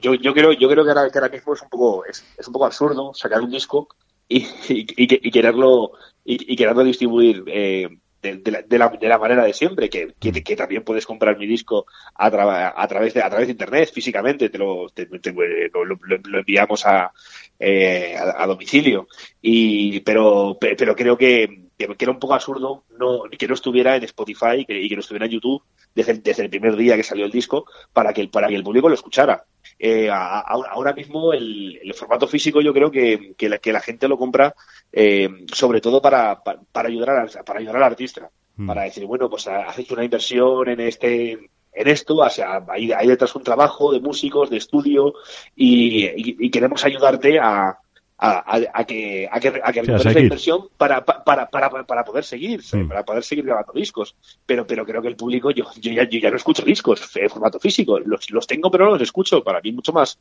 yo, 0.01 0.15
yo, 0.15 0.35
creo, 0.35 0.53
yo 0.53 0.69
creo 0.69 0.85
que 0.85 0.91
ahora, 0.91 1.11
que 1.11 1.19
ahora 1.19 1.31
mismo 1.31 1.55
es 1.55 1.63
un 1.63 1.69
poco, 1.69 2.05
es, 2.07 2.25
es 2.37 2.47
un 2.47 2.53
poco 2.53 2.67
absurdo 2.67 3.13
sacar 3.15 3.41
un 3.41 3.51
disco 3.51 3.89
y, 4.29 4.39
y, 4.69 4.87
y, 4.97 5.29
y 5.29 5.31
quererlo, 5.31 5.93
y, 6.25 6.53
y, 6.53 6.57
quererlo 6.57 6.85
distribuir 6.85 7.45
eh, 7.47 7.89
de, 8.23 8.37
de, 8.37 8.51
la, 8.51 8.63
de, 8.63 8.79
la, 8.79 8.89
de, 8.89 9.09
la, 9.09 9.19
manera 9.19 9.45
de 9.45 9.53
siempre, 9.53 9.89
que, 9.89 10.15
que, 10.19 10.33
que, 10.33 10.57
también 10.57 10.85
puedes 10.85 11.07
comprar 11.07 11.39
mi 11.39 11.47
disco 11.47 11.87
a, 12.15 12.31
tra 12.31 12.75
a, 12.77 12.89
través, 12.89 13.15
de, 13.15 13.23
a 13.23 13.29
través 13.29 13.49
de 13.49 13.53
internet, 13.53 13.91
físicamente, 13.93 14.51
te 14.51 14.59
lo, 14.59 14.89
te, 14.91 15.07
te, 15.07 15.33
lo, 15.33 15.85
lo, 15.85 15.99
lo, 16.05 16.39
enviamos 16.39 16.87
a, 16.87 17.13
eh, 17.59 18.17
a, 18.17 18.43
a, 18.43 18.47
domicilio. 18.47 19.09
Y, 19.41 20.01
pero, 20.01 20.59
pero 20.61 20.95
creo 20.95 21.17
que, 21.17 21.70
que, 21.89 22.05
era 22.05 22.13
un 22.13 22.19
poco 22.19 22.35
absurdo 22.35 22.85
no, 22.99 23.23
que 23.25 23.49
no 23.49 23.55
estuviera 23.55 23.97
en 23.97 24.05
Spotify 24.05 24.59
y 24.59 24.65
que, 24.65 24.81
y 24.81 24.89
que 24.89 24.97
no 24.97 25.01
estuviera 25.01 25.27
en 25.27 25.33
YouTube 25.33 25.63
desde, 25.95 26.15
desde, 26.15 26.45
el 26.45 26.51
primer 26.51 26.77
día 26.77 26.97
que 26.97 27.03
salió 27.03 27.25
el 27.25 27.31
disco 27.31 27.67
para 27.93 28.13
que 28.13 28.21
el, 28.21 28.31
para 28.31 28.49
que 28.49 28.57
el 28.57 28.63
público 28.63 28.89
lo 28.89 28.95
escuchara. 28.95 29.45
Eh, 29.79 30.11
a, 30.11 30.41
a, 30.41 30.43
ahora 30.71 30.93
mismo 30.93 31.33
el, 31.33 31.79
el, 31.83 31.95
formato 31.95 32.27
físico 32.27 32.61
yo 32.61 32.73
creo 32.73 32.91
que, 32.91 33.35
que, 33.37 33.49
la, 33.49 33.59
que 33.59 33.73
la 33.73 33.81
gente 33.81 34.09
lo 34.09 34.19
compra 34.19 34.55
eh, 34.93 35.29
sobre 35.53 35.81
todo 35.81 36.03
para, 36.03 36.43
para, 36.43 36.61
para, 36.73 36.89
ayudar 36.89 37.11
al, 37.11 37.45
para 37.45 37.59
ayudar 37.61 37.77
al 37.77 37.85
artista. 37.85 38.31
Mm. 38.57 38.67
Para 38.67 38.83
decir, 38.83 39.05
bueno, 39.07 39.31
pues 39.31 39.47
has 39.47 39.79
hecho 39.79 39.95
una 39.95 40.05
inversión 40.05 40.69
en 40.69 40.81
este 40.81 41.51
en 41.73 41.87
esto, 41.87 42.17
o 42.17 42.29
sea, 42.29 42.65
hay, 42.69 42.91
hay 42.91 43.07
detrás 43.07 43.33
un 43.37 43.45
trabajo 43.45 43.93
de 43.93 44.01
músicos, 44.01 44.51
de 44.51 44.57
estudio, 44.57 45.15
y, 45.55 46.05
y, 46.05 46.37
y 46.47 46.51
queremos 46.51 46.85
ayudarte 46.85 47.39
a, 47.39 47.79
a, 48.23 48.61
a, 48.75 48.85
que 48.85 49.27
a 49.33 49.41
que, 49.41 49.49
a 49.49 49.53
que 49.73 49.81
a 49.81 49.83
recuperes 49.83 50.05
la 50.05 50.13
seguir. 50.13 50.23
inversión 50.25 50.69
para, 50.77 51.03
para, 51.05 51.49
para, 51.49 51.71
para 51.85 52.05
poder 52.05 52.25
seguir. 52.25 52.61
Mm. 52.73 52.89
para 52.89 53.03
poder 53.05 53.23
seguir 53.25 53.47
grabando 53.47 53.73
discos. 53.73 54.15
Pero, 54.45 54.67
pero 54.67 54.85
creo 54.85 55.01
que 55.01 55.09
el 55.09 55.17
público, 55.17 55.51
yo, 55.51 55.65
yo, 55.81 55.93
ya, 55.93 56.05
yo 56.09 56.19
ya 56.19 56.31
no 56.31 56.37
escucho 56.37 56.63
discos 56.65 57.17
en 57.17 57.31
formato 57.31 57.59
físico. 57.59 57.99
Los, 57.99 58.31
los 58.31 58.47
tengo, 58.47 58.71
pero 58.71 58.85
no 58.85 58.91
los 58.93 59.03
escucho. 59.03 59.43
Para 59.43 59.61
mí 59.63 59.73
mucho 59.73 59.93
más 59.93 60.19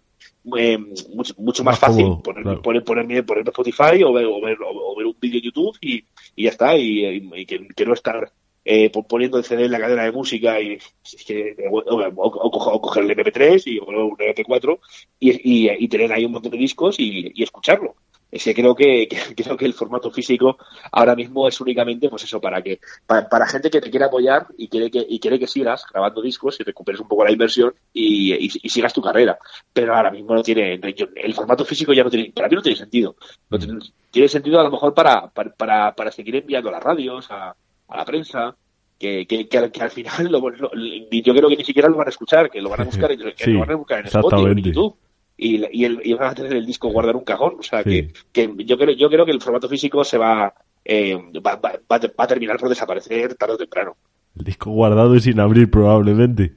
eh, 0.58 0.78
mucho, 1.14 1.34
mucho 1.38 1.64
más, 1.64 1.74
Más 1.74 1.80
fácil 1.80 2.04
cómodo, 2.06 2.24
poner, 2.24 2.44
claro. 2.44 2.62
poner- 2.62 2.84
ponerme, 2.84 3.24
ponerme 3.24 3.50
Spotify 3.50 4.04
o 4.04 4.14
ver, 4.14 4.26
o 4.26 4.40
ver, 4.42 4.58
o 4.66 4.96
ver 4.96 5.06
un 5.06 5.16
vídeo 5.20 5.40
en 5.40 5.44
YouTube 5.46 5.78
y, 5.82 6.06
y 6.36 6.44
ya 6.46 6.50
está. 6.52 6.78
Y, 6.78 7.06
y- 7.06 7.30
y 7.36 7.46
que, 7.46 7.68
que 7.76 7.86
no 7.86 7.94
estar 7.94 8.32
eh, 8.66 8.90
po- 8.90 9.08
poniendo 9.08 9.38
el 9.38 9.44
CD 9.44 9.66
en 9.66 9.72
la 9.72 9.80
cadena 9.80 10.04
de 10.04 10.12
música 10.12 10.60
y 10.62 10.74
es 10.74 11.24
que, 11.26 11.56
o, 11.72 11.80
o- 11.80 12.08
o 12.08 12.52
coger- 12.52 12.72
o 12.76 12.82
coger 12.82 13.04
el 13.04 13.12
MP3 13.12 13.64
y, 13.68 13.80
o 13.80 13.86
un 13.86 14.18
MP4 14.18 14.80
y, 15.20 15.68
y, 15.68 15.70
y 15.80 15.88
tener 15.88 16.12
ahí 16.14 16.26
un 16.26 16.34
montón 16.34 16.52
de 16.52 16.58
discos 16.58 17.00
y, 17.00 17.32
y 17.34 17.44
escucharlo. 17.44 17.96
Es 18.32 18.44
que 18.44 18.54
creo 18.54 18.76
que, 18.76 19.08
que- 19.08 19.18
creo 19.44 19.58
que 19.58 19.66
el 19.66 19.74
formato 19.74 20.12
físico 20.12 20.58
ahora 20.92 21.16
mismo 21.16 21.48
es 21.48 21.60
únicamente 21.62 22.10
pues 22.10 22.24
eso 22.26 22.40
para 22.40 22.62
que 22.62 22.80
para, 23.08 23.28
para 23.28 23.48
gente 23.48 23.72
que 23.72 23.82
te 23.82 23.90
quiera 23.90 24.06
apoyar 24.06 24.46
y 24.56 24.68
quiere 24.68 24.92
que 24.92 25.04
y 25.10 25.20
quiere 25.20 25.40
que 25.40 25.48
sigas 25.48 25.84
grabando 25.92 26.22
discos 26.22 26.60
y 26.60 26.64
recuperes 26.64 27.02
un 27.02 27.08
poco 27.08 27.24
la 27.26 27.32
inversión 27.32 27.74
y, 27.92 28.34
y- 28.36 28.52
y 28.62 28.70
sigas 28.70 28.94
tu 28.94 29.02
carrera. 29.02 29.40
Pero 29.74 29.96
ahora 29.96 30.12
mismo 30.12 30.36
no 30.36 30.44
tiene 30.44 30.78
no- 30.78 30.90
yo- 30.90 31.08
el 31.16 31.34
formato 31.34 31.66
físico 31.66 31.92
ya 31.92 32.04
no 32.04 32.12
tiene 32.12 32.32
para 32.32 32.48
mí 32.50 32.56
no 32.56 32.62
tiene 32.62 32.78
sentido. 32.78 33.16
No 33.50 33.58
tiene, 33.58 33.80
tiene 34.12 34.28
sentido 34.28 34.60
a 34.60 34.64
lo 34.64 34.70
mejor 34.72 34.94
para 34.94 35.28
para, 35.32 35.52
para, 35.56 35.96
para 35.96 36.12
seguir 36.12 36.36
enviando 36.36 36.70
a 36.70 36.74
las 36.74 36.84
radios 36.84 37.32
a, 37.32 37.56
a 37.90 37.98
la 37.98 38.06
prensa 38.06 38.56
que, 38.98 39.26
que, 39.26 39.48
que, 39.48 39.58
al- 39.58 39.72
que 39.72 39.82
al 39.82 39.92
final 39.92 40.32
lo- 40.32 40.50
lo- 40.50 40.72
yo 40.74 41.34
creo 41.34 41.50
que 41.50 41.56
ni 41.58 41.64
siquiera 41.66 41.88
lo 41.90 41.96
van 41.98 42.08
a 42.08 42.12
escuchar 42.12 42.50
que 42.50 42.62
lo 42.62 42.70
van 42.70 42.82
a 42.82 42.84
buscar 42.86 43.12
en, 43.12 43.20
Sí, 43.36 43.52
lo 43.54 43.60
van 43.62 43.72
a 43.72 43.76
buscar 43.76 44.00
en 44.00 44.06
Spotify 44.08 44.52
en. 44.52 44.58
YouTube 44.58 44.96
y, 45.38 45.64
y, 45.82 45.86
el, 45.86 46.02
y 46.04 46.14
van 46.14 46.32
a 46.32 46.36
tener 46.36 46.54
el 46.54 46.66
disco 46.66 46.90
guardar 46.90 47.16
un 47.16 47.24
cajón 47.24 47.56
o 47.60 47.64
sea 47.64 47.82
Sí. 47.84 48.10
que, 48.34 48.54
que 48.56 48.66
yo 48.66 48.78
creo 48.78 48.92
yo 48.94 49.10
creo 49.10 49.26
que 49.26 49.32
el 49.32 49.42
formato 49.42 49.70
físico 49.70 50.04
se 50.04 50.18
va 50.18 50.54
eh, 50.84 51.16
va, 51.46 51.56
va, 51.56 51.72
va, 51.92 52.00
va 52.00 52.24
a 52.24 52.28
terminar 52.28 52.58
por 52.58 52.68
desaparecer 52.70 53.36
tarde 53.36 53.54
o 53.54 53.58
temprano 53.58 53.96
El 54.38 54.44
disco 54.46 54.70
guardado 54.72 55.16
y 55.16 55.22
sin 55.22 55.40
abrir 55.40 55.70
probablemente. 55.72 56.54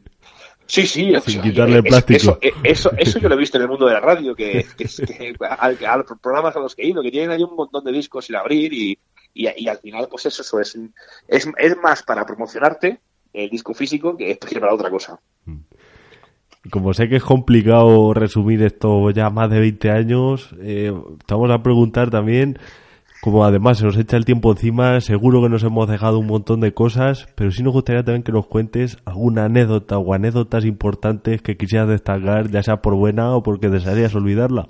Sí, 0.66 0.86
sí, 0.86 1.14
o 1.14 1.20
Sin 1.20 1.34
sea, 1.34 1.42
quitarle 1.42 1.78
es- 1.78 1.82
plástico. 1.82 2.16
Eso, 2.18 2.38
eh, 2.40 2.52
eso, 2.62 2.90
eso 2.96 3.18
yo 3.18 3.28
lo 3.28 3.34
he 3.34 3.38
visto 3.38 3.58
en 3.58 3.64
el 3.64 3.68
mundo 3.68 3.84
de 3.86 3.92
la 3.94 4.00
radio, 4.00 4.34
que, 4.34 4.64
que, 4.76 4.84
que 4.86 5.34
a, 5.44 5.54
a 5.66 5.96
los 5.98 6.06
programas 6.22 6.56
a 6.56 6.60
los 6.60 6.74
que 6.74 6.82
he 6.82 6.86
ido, 6.88 7.02
que 7.02 7.10
tienen 7.10 7.30
ahí 7.30 7.42
un 7.42 7.54
montón 7.56 7.84
de 7.84 7.92
discos 7.92 8.24
sin 8.24 8.36
abrir 8.36 8.72
y, 8.72 8.98
y, 9.34 9.48
y 9.56 9.68
al 9.68 9.78
final, 9.78 10.08
pues 10.10 10.26
eso, 10.26 10.60
es, 10.60 10.78
es, 11.28 11.48
es 11.58 11.76
más 11.78 12.02
para 12.02 12.24
promocionarte 12.24 13.00
el 13.32 13.50
disco 13.50 13.74
físico 13.74 14.16
que, 14.16 14.38
que 14.38 14.60
para 14.60 14.74
otra 14.74 14.90
cosa. 14.90 15.18
Y 16.64 16.70
Como 16.70 16.92
sé 16.94 17.08
que 17.08 17.16
es 17.16 17.24
complicado 17.24 18.14
resumir 18.14 18.62
esto 18.62 19.10
ya 19.10 19.30
más 19.30 19.50
de 19.50 19.60
20 19.60 19.90
años, 19.90 20.54
eh, 20.60 20.92
a 20.92 21.62
preguntar 21.62 22.10
también, 22.10 22.58
como 23.22 23.44
además 23.44 23.78
se 23.78 23.84
nos 23.84 23.96
echa 23.96 24.16
el 24.16 24.24
tiempo 24.24 24.52
encima, 24.52 25.00
seguro 25.00 25.42
que 25.42 25.48
nos 25.48 25.62
hemos 25.62 25.88
dejado 25.88 26.18
un 26.18 26.26
montón 26.26 26.60
de 26.60 26.74
cosas, 26.74 27.28
pero 27.34 27.50
sí 27.50 27.62
nos 27.62 27.72
gustaría 27.72 28.04
también 28.04 28.22
que 28.22 28.32
nos 28.32 28.46
cuentes 28.46 28.98
alguna 29.04 29.44
anécdota 29.44 29.98
o 29.98 30.12
anécdotas 30.12 30.64
importantes 30.64 31.40
que 31.40 31.56
quisieras 31.56 31.88
destacar, 31.88 32.50
ya 32.50 32.62
sea 32.62 32.82
por 32.82 32.96
buena 32.96 33.34
o 33.34 33.42
porque 33.42 33.68
desearías 33.68 34.14
olvidarla. 34.14 34.68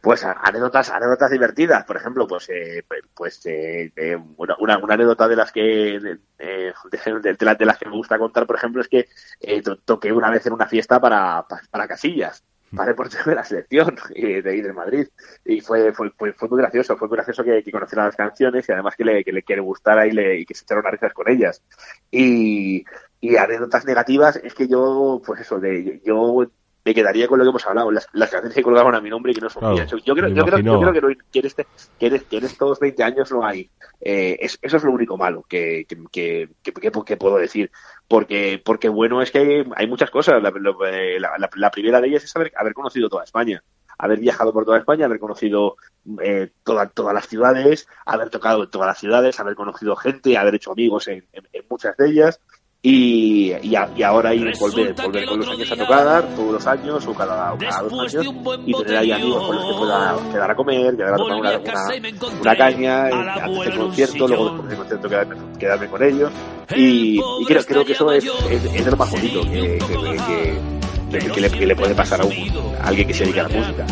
Pues 0.00 0.24
a- 0.24 0.32
anécdotas, 0.32 0.88
anécdotas 0.90 1.30
divertidas, 1.30 1.84
por 1.84 1.96
ejemplo, 1.96 2.26
pues, 2.26 2.48
eh, 2.48 2.82
pues 3.14 3.44
eh, 3.46 3.92
eh, 3.96 4.16
una, 4.38 4.56
una, 4.58 4.78
una 4.78 4.94
anécdota 4.94 5.28
de 5.28 5.36
las 5.36 5.52
que 5.52 5.60
de, 5.60 6.18
de- 6.38 7.64
las- 7.66 7.78
que 7.78 7.86
me 7.86 7.92
gusta 7.96 8.18
contar, 8.18 8.46
por 8.46 8.56
ejemplo, 8.56 8.80
es 8.80 8.88
que 8.88 9.08
eh, 9.40 9.60
to- 9.62 9.76
toqué 9.78 10.12
una 10.12 10.30
vez 10.30 10.46
en 10.46 10.54
una 10.54 10.66
fiesta 10.66 11.00
para, 11.00 11.46
para, 11.46 11.62
para 11.70 11.88
Casillas, 11.88 12.42
para 12.72 12.90
el 12.90 12.96
portero 12.96 13.24
de 13.26 13.34
la 13.34 13.44
selección 13.44 13.96
y 14.14 14.40
de, 14.40 14.42
del 14.42 14.72
Madrid. 14.74 15.06
Y 15.44 15.60
fue, 15.60 15.92
fue, 15.92 16.10
fue, 16.16 16.32
fue 16.32 16.48
muy 16.48 16.58
gracioso, 16.60 16.96
fue 16.96 17.08
muy 17.08 17.16
gracioso 17.16 17.44
que, 17.44 17.62
que 17.62 17.72
conociera 17.72 18.04
las 18.06 18.16
canciones 18.16 18.66
y 18.68 18.72
además 18.72 18.96
que 18.96 19.04
le, 19.04 19.22
que 19.24 19.32
le, 19.32 19.42
que 19.42 19.56
le 19.56 19.60
gustara 19.60 20.06
y, 20.06 20.12
le, 20.12 20.38
y 20.40 20.46
que 20.46 20.54
se 20.54 20.62
echaron 20.64 20.82
unas 20.82 20.92
risas 20.92 21.12
con 21.12 21.28
ellas. 21.28 21.62
Y, 22.10 22.84
y 23.20 23.36
anécdotas 23.36 23.84
negativas 23.84 24.36
es 24.42 24.54
que 24.54 24.66
yo, 24.68 25.20
pues 25.24 25.40
eso, 25.42 25.58
de 25.60 26.00
yo 26.04 26.46
me 26.84 26.94
quedaría 26.94 27.28
con 27.28 27.38
lo 27.38 27.44
que 27.44 27.50
hemos 27.50 27.66
hablado, 27.66 27.90
las, 27.90 28.06
las 28.12 28.30
canciones 28.30 28.54
que 28.54 28.62
colgaban 28.62 28.94
a 28.94 29.00
mi 29.00 29.10
nombre 29.10 29.32
y 29.32 29.34
que 29.34 29.40
no 29.42 29.50
son 29.50 29.60
Claro, 29.60 29.74
mías. 29.74 29.90
Yo 29.90 30.14
creo, 30.14 30.28
yo 30.28 30.44
creo, 30.46 30.56
yo 30.58 30.80
creo 30.80 30.92
que, 30.94 31.00
no- 31.00 31.14
que, 31.30 31.38
en 31.40 31.46
este, 31.46 31.66
que, 31.98 32.06
en, 32.06 32.18
que 32.20 32.36
en 32.38 32.44
estos 32.44 32.80
20 32.80 33.02
años 33.02 33.30
no 33.32 33.44
hay. 33.44 33.70
Eh, 34.00 34.38
es- 34.40 34.58
eso 34.62 34.76
es 34.78 34.84
lo 34.84 34.90
único 34.92 35.16
malo 35.18 35.44
que, 35.48 35.84
que, 35.88 35.96
que, 36.10 36.48
que- 36.62 36.72
que- 36.72 36.90
que 37.04 37.16
puedo 37.16 37.36
decir. 37.36 37.70
Porque, 38.08 38.60
porque 38.64 38.88
bueno, 38.88 39.20
es 39.22 39.30
que 39.30 39.38
hay, 39.38 39.64
hay 39.76 39.86
muchas 39.86 40.10
cosas. 40.10 40.42
La, 40.42 40.48
eh, 40.90 41.20
la- 41.20 41.36
la- 41.38 41.50
la 41.54 41.70
primera 41.70 42.00
de 42.00 42.08
ellas 42.08 42.24
es 42.24 42.34
haber, 42.34 42.52
haber 42.56 42.72
conocido 42.74 43.08
toda 43.08 43.24
España. 43.24 43.62
Haber 43.98 44.18
viajado 44.18 44.50
por 44.54 44.64
toda 44.64 44.78
España, 44.78 45.04
haber 45.04 45.18
conocido 45.20 45.76
eh, 46.22 46.50
toda- 46.64 46.88
todas 46.88 47.12
las 47.12 47.28
ciudades, 47.28 47.86
haber 48.06 48.30
tocado 48.30 48.64
en 48.64 48.70
todas 48.70 48.86
las 48.86 48.98
ciudades, 48.98 49.38
haber 49.38 49.54
conocido 49.54 49.94
gente, 49.96 50.38
haber 50.38 50.54
hecho 50.54 50.72
amigos 50.72 51.06
en, 51.08 51.26
en- 51.32 51.46
en 51.52 51.64
muchas 51.68 51.94
de 51.98 52.08
ellas. 52.08 52.40
Y, 52.82 53.52
y, 53.62 53.74
a- 53.76 53.90
y 53.94 54.02
ahora 54.02 54.34
ir 54.34 54.50
volver, 54.58 54.94
volver 54.94 55.26
con 55.26 55.38
los 55.38 55.48
años 55.50 55.70
a 55.70 55.76
tocar, 55.76 56.24
todos 56.34 56.52
los 56.52 56.66
años 56.66 57.06
o 57.06 57.12
cada, 57.14 57.54
cada 57.58 57.82
dos 57.82 57.92
años, 58.14 58.26
y 58.64 58.72
tener 58.72 58.96
ahí 58.96 59.12
amigos 59.12 59.46
con 59.46 59.56
los 59.56 59.64
que 59.66 59.74
pueda 59.80 60.16
quedar 60.32 60.50
a 60.50 60.54
comer, 60.56 60.96
quedar 60.96 61.12
a 61.12 61.16
tomar 61.18 61.40
una, 61.40 61.58
una, 61.58 62.40
una 62.40 62.56
caña, 62.56 63.08
eh, 63.10 63.12
antes 63.42 63.64
del 63.66 63.76
concierto, 63.78 64.28
luego 64.28 64.44
después 64.48 64.68
del 64.70 64.78
concierto 64.78 65.08
quedarme, 65.10 65.36
quedarme 65.58 65.86
con 65.88 66.02
ellos. 66.02 66.30
Y, 66.74 67.16
y 67.18 67.44
creo, 67.46 67.64
creo 67.66 67.84
que 67.84 67.92
eso 67.92 68.12
es, 68.12 68.24
es, 68.24 68.64
es 68.64 68.84
de 68.86 68.90
lo 68.90 68.96
más 68.96 69.10
bonito 69.10 69.42
que, 69.42 69.78
que, 69.78 71.18
que, 71.18 71.30
que 71.32 71.40
le, 71.42 71.50
que 71.50 71.66
le 71.66 71.76
puede 71.76 71.94
pasar 71.94 72.22
a, 72.22 72.24
un, 72.24 72.32
a 72.80 72.86
alguien 72.88 73.06
que 73.06 73.12
se 73.12 73.24
dedica 73.24 73.44
a 73.44 73.48
la 73.48 73.58
música. 73.58 73.86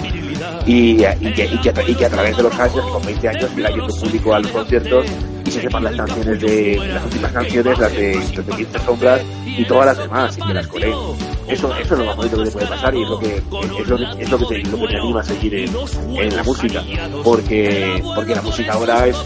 Y, 0.67 0.93
y, 1.05 1.33
que, 1.35 1.45
y, 1.45 1.59
que, 1.61 1.71
a- 1.71 1.89
y 1.91 1.95
que 1.95 2.05
a 2.07 2.09
través 2.09 2.37
de 2.37 2.43
los 2.43 2.59
años, 2.59 2.87
con 2.91 3.05
20 3.05 3.29
años, 3.29 3.51
siga 3.55 3.69
yendo 3.69 3.87
público 3.97 4.35
a 4.35 4.39
los 4.41 4.51
conciertos 4.51 5.05
y 5.49 5.51
se 5.51 5.63
sepan 5.63 5.83
las 5.83 5.97
canciones 5.97 6.41
de 6.41 6.77
las 6.93 7.05
últimas 7.05 7.33
canciones, 7.33 7.79
las 7.79 7.93
de, 7.93 8.15
las 8.15 8.47
de 8.47 8.57
15 8.57 8.79
sombras 8.81 9.23
y 9.47 9.65
todas 9.65 9.87
las 9.87 9.99
demás, 9.99 10.39
y 10.39 10.43
que 10.47 10.55
las 10.55 10.67
coleen. 10.69 10.95
Eso, 11.49 11.75
eso 11.75 11.95
es 11.95 11.99
lo 11.99 12.05
más 12.05 12.17
bonito 12.17 12.37
que 12.37 12.45
te 12.45 12.51
puede 12.51 12.67
pasar 12.67 12.95
y 12.95 13.03
es 13.03 13.09
lo 13.09 13.19
que, 13.19 13.37
es 13.37 13.89
lo 13.89 13.97
que, 13.97 14.23
es 14.23 14.31
lo 14.31 14.39
que, 14.39 14.45
te, 14.45 14.71
lo 14.71 14.79
que 14.79 14.87
te 14.89 14.97
anima 14.99 15.21
a 15.21 15.25
seguir 15.25 15.55
en, 15.55 15.77
en 16.17 16.37
la 16.37 16.43
música. 16.43 16.85
Porque, 17.25 18.03
porque 18.15 18.35
la 18.35 18.43
música 18.43 18.73
ahora 18.75 19.07
es, 19.07 19.17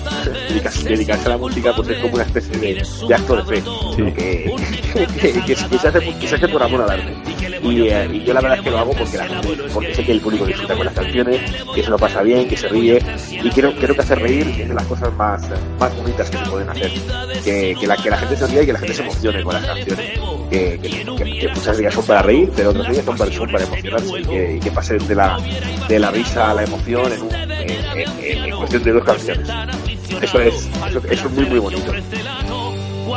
dedicarse, 0.48 0.88
dedicarse 0.88 1.26
a 1.26 1.30
la 1.30 1.38
música 1.38 1.74
pues 1.74 1.88
es 1.88 1.98
como 1.98 2.14
una 2.14 2.22
especie 2.22 2.56
de, 2.56 2.86
de 3.08 3.14
acto 3.14 3.36
de 3.36 3.42
fe, 3.44 3.62
que, 4.14 5.42
que 5.44 5.56
se 5.56 5.88
hace, 5.88 6.18
que 6.20 6.28
se 6.28 6.34
hace 6.36 6.48
por 6.48 6.62
amor 6.62 6.82
al 6.82 6.90
arte. 6.90 7.51
Y, 7.62 7.82
eh, 7.88 8.08
y 8.12 8.24
yo 8.24 8.34
la 8.34 8.40
verdad 8.40 8.58
es 8.58 8.64
que 8.64 8.70
lo 8.70 8.78
hago 8.78 8.92
porque, 8.92 9.16
la 9.16 9.24
gente- 9.26 9.56
porque 9.72 9.94
sé 9.94 10.04
que 10.04 10.12
el 10.12 10.20
público 10.20 10.44
disfruta 10.46 10.74
con 10.74 10.84
las 10.84 10.94
canciones, 10.94 11.40
que 11.74 11.82
se 11.82 11.90
lo 11.90 11.96
pasa 11.98 12.22
bien, 12.22 12.48
que 12.48 12.56
se 12.56 12.68
ríe, 12.68 13.00
y 13.30 13.50
creo, 13.50 13.72
creo 13.76 13.94
que 13.94 14.00
hacer 14.00 14.18
reír 14.18 14.48
es 14.58 14.68
de 14.68 14.74
las 14.74 14.84
cosas 14.86 15.12
más, 15.14 15.42
más 15.78 15.96
bonitas 15.96 16.28
que 16.28 16.38
se 16.38 16.44
pueden 16.50 16.68
hacer. 16.68 16.90
Que, 17.44 17.76
que, 17.78 17.86
la, 17.86 17.96
que 17.96 18.10
la 18.10 18.18
gente 18.18 18.36
se 18.36 18.46
ría 18.48 18.62
y 18.62 18.66
que 18.66 18.72
la 18.72 18.78
gente 18.80 18.94
se 18.94 19.02
emocione 19.02 19.42
con 19.42 19.54
las 19.54 19.64
canciones. 19.64 20.10
Que, 20.50 20.78
que, 20.80 21.48
muchas 21.54 21.78
días 21.78 21.94
son 21.94 22.04
para 22.04 22.22
reír, 22.22 22.50
pero 22.54 22.70
otros 22.70 22.88
días 22.90 23.04
son 23.04 23.16
para, 23.16 23.32
son 23.32 23.50
para 23.50 23.64
emocionarse 23.64 24.20
y 24.20 24.24
que, 24.24 24.60
y 24.64 24.70
pasen 24.70 25.06
de 25.08 25.14
la, 25.14 25.38
de 25.88 25.98
la 25.98 26.10
risa 26.10 26.50
a 26.50 26.54
la 26.54 26.64
emoción 26.64 27.12
en, 27.12 27.22
un, 27.22 27.34
en 28.20 28.56
cuestión 28.56 28.82
de 28.82 28.92
dos 28.92 29.04
canciones. 29.04 29.48
Eso 30.20 30.40
es, 30.40 30.54
eso, 30.88 30.98
eso 31.10 31.26
es 31.28 31.30
muy, 31.32 31.46
muy 31.46 31.58
bonito. 31.58 31.92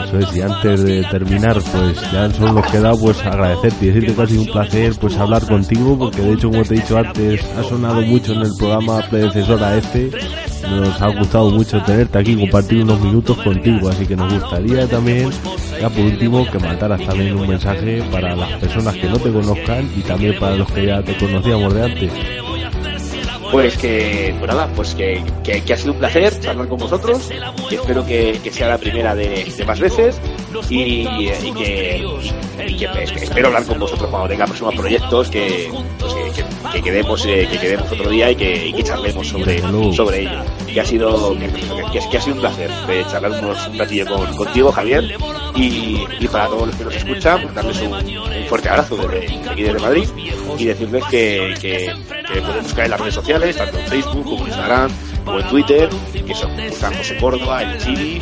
Eso 0.03 0.19
es, 0.19 0.35
y 0.35 0.41
antes 0.41 0.83
de 0.83 1.03
terminar, 1.03 1.61
pues 1.71 2.11
ya 2.11 2.29
solo 2.31 2.53
nos 2.53 2.71
queda 2.71 2.91
pues 2.93 3.19
agradecerte 3.25 3.85
y 3.85 3.87
decirte 3.89 4.15
que 4.15 4.21
ha 4.21 4.27
sido 4.27 4.41
un 4.41 4.51
placer 4.51 4.93
pues 4.99 5.17
hablar 5.17 5.45
contigo, 5.47 5.97
porque 5.97 6.21
de 6.21 6.33
hecho 6.33 6.49
como 6.49 6.63
te 6.63 6.75
he 6.75 6.77
dicho 6.79 6.97
antes, 6.97 7.45
ha 7.57 7.63
sonado 7.63 8.01
mucho 8.01 8.33
en 8.33 8.41
el 8.41 8.51
programa 8.57 9.01
predecesor 9.09 9.63
a 9.63 9.77
este, 9.77 10.11
nos 10.69 11.01
ha 11.01 11.07
gustado 11.07 11.49
mucho 11.51 11.81
tenerte 11.83 12.17
aquí, 12.17 12.35
compartir 12.35 12.83
unos 12.83 12.99
minutos 13.01 13.37
contigo, 13.37 13.89
así 13.89 14.05
que 14.05 14.15
nos 14.15 14.33
gustaría 14.33 14.87
también, 14.87 15.29
ya 15.79 15.89
por 15.89 16.05
último, 16.05 16.45
que 16.49 16.59
mandaras 16.59 17.05
también 17.05 17.35
un 17.35 17.47
mensaje 17.47 18.03
para 18.11 18.35
las 18.35 18.51
personas 18.59 18.95
que 18.95 19.07
no 19.07 19.17
te 19.17 19.31
conozcan 19.31 19.89
y 19.95 20.01
también 20.01 20.37
para 20.39 20.55
los 20.55 20.71
que 20.71 20.85
ya 20.85 21.01
te 21.01 21.15
conocíamos 21.17 21.73
de 21.73 21.83
antes. 21.83 22.11
Pues 23.51 23.77
que, 23.77 24.33
pues 24.39 24.47
nada, 24.49 24.67
pues 24.75 24.95
que, 24.95 25.23
que, 25.43 25.61
que 25.61 25.73
ha 25.73 25.77
sido 25.77 25.93
un 25.93 25.99
placer 25.99 26.39
charlar 26.39 26.67
con 26.67 26.77
vosotros, 26.79 27.29
que 27.69 27.75
espero 27.75 28.05
que, 28.05 28.39
que 28.43 28.51
sea 28.51 28.67
la 28.69 28.77
primera 28.77 29.13
de, 29.15 29.45
más 29.65 29.79
veces. 29.79 30.19
Y, 30.69 31.05
que, 31.53 32.03
y 32.67 32.75
que 32.77 33.03
es- 33.03 33.11
espero 33.21 33.47
hablar 33.47 33.65
con 33.65 33.77
vosotros 33.79 34.09
cuando 34.09 34.29
tenga 34.29 34.45
próximos 34.45 34.73
proyectos, 34.75 35.29
que, 35.29 35.69
pues 35.99 36.13
que, 36.13 36.31
que- 36.31 36.45
que 36.73 36.81
quedemos, 36.81 37.25
eh, 37.25 37.47
que 37.51 37.57
quedemos 37.59 37.91
otro 37.91 38.09
día 38.09 38.31
y 38.31 38.35
que, 38.35 38.83
charlemos 38.83 39.27
sobre, 39.27 39.61
sobre 39.93 40.21
ello. 40.21 40.43
Que 40.73 40.81
ha 40.81 40.85
sido, 40.85 41.35
que, 41.91 42.17
ha 42.17 42.21
sido 42.21 42.35
un 42.35 42.41
placer 42.41 42.69
de 42.87 43.05
charlar 43.07 43.31
unos, 43.31 43.67
un 43.67 43.77
ratillo 43.77 44.05
con, 44.07 44.35
contigo, 44.35 44.71
Javier, 44.71 45.15
y 45.55 46.27
para 46.27 46.47
todos 46.47 46.67
los 46.67 46.75
que 46.75 46.83
nos 46.83 46.95
escuchan, 46.95 47.41
pues 47.43 47.53
darles 47.55 47.81
un, 47.81 47.93
un 48.45 48.49
fuerte 48.49 48.69
abrazo 48.69 48.95
desde 48.97 49.49
aquí 49.49 49.63
desde 49.63 49.79
Madrid 49.79 50.07
y 50.57 50.65
decirles 50.65 51.03
que, 51.09 51.53
que, 51.59 51.93
que 52.33 52.41
pueden 52.41 52.63
buscar 52.63 52.85
en 52.85 52.91
las 52.91 52.99
redes 52.99 53.13
sociales, 53.15 53.55
tanto 53.57 53.77
en 53.79 53.87
Facebook 53.87 54.23
como 54.23 54.37
en 54.41 54.47
Instagram, 54.47 54.91
o 55.27 55.39
en 55.39 55.47
Twitter, 55.47 55.89
que 56.27 56.35
son 56.35 56.51
San 56.71 56.93
José 56.93 57.17
Córdoba, 57.17 57.63
el 57.63 57.77
Chili, 57.79 58.21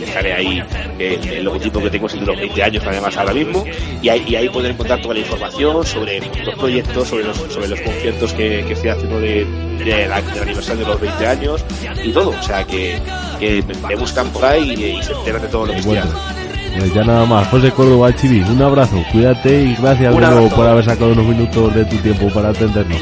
dejaré 0.00 0.32
ahí 0.32 0.62
eh, 0.98 1.18
el 1.36 1.44
logotipo 1.44 1.78
que 1.82 1.90
tengo 1.90 2.06
es 2.06 2.14
de 2.14 2.20
los 2.22 2.36
20 2.38 2.62
años 2.62 2.84
además 2.86 3.16
ahora 3.18 3.34
mismo, 3.34 3.64
y 4.00 4.08
ahí, 4.08 4.24
y 4.26 4.34
ahí 4.36 4.48
poder 4.48 4.70
encontrar 4.72 5.00
toda 5.02 5.12
la 5.14 5.20
información 5.20 5.84
sobre 5.84 6.20
los 6.44 6.54
proyectos, 6.54 7.06
sobre 7.08 7.24
los, 7.24 7.36
sobre 7.36 7.68
los 7.68 7.80
conciertos 7.82 8.32
que, 8.32 8.64
que 8.66 8.72
estoy 8.72 8.88
haciendo 8.90 9.20
de, 9.20 9.44
de 9.84 10.06
la- 10.08 10.22
del 10.22 10.42
aniversario 10.42 10.84
de 10.86 10.90
los 10.90 11.00
20 11.00 11.26
años 11.26 11.64
y 12.02 12.12
todo, 12.12 12.30
o 12.30 12.42
sea 12.42 12.64
que, 12.66 12.98
que 13.38 13.62
me, 13.86 13.96
buscan 13.96 14.30
por 14.30 14.44
ahí 14.46 14.70
y, 14.74 14.98
y 14.98 15.02
se 15.02 15.12
enteran 15.12 15.42
de 15.42 15.48
todo 15.48 15.66
lo 15.66 15.72
que 15.74 15.78
estoy 15.80 15.96
haciendo. 15.98 16.47
Pues 16.76 16.94
ya 16.94 17.04
nada 17.04 17.24
más. 17.26 17.48
José 17.48 17.70
Córdoba 17.72 18.14
Chivi, 18.14 18.40
un 18.42 18.62
abrazo, 18.62 19.02
cuídate 19.12 19.62
y 19.62 19.74
gracias 19.76 20.14
de 20.14 20.20
nuevo 20.20 20.48
por 20.50 20.66
haber 20.66 20.84
sacado 20.84 21.12
unos 21.12 21.26
minutos 21.26 21.74
de 21.74 21.84
tu 21.84 21.96
tiempo 21.98 22.28
para 22.32 22.50
atendernos. 22.50 22.98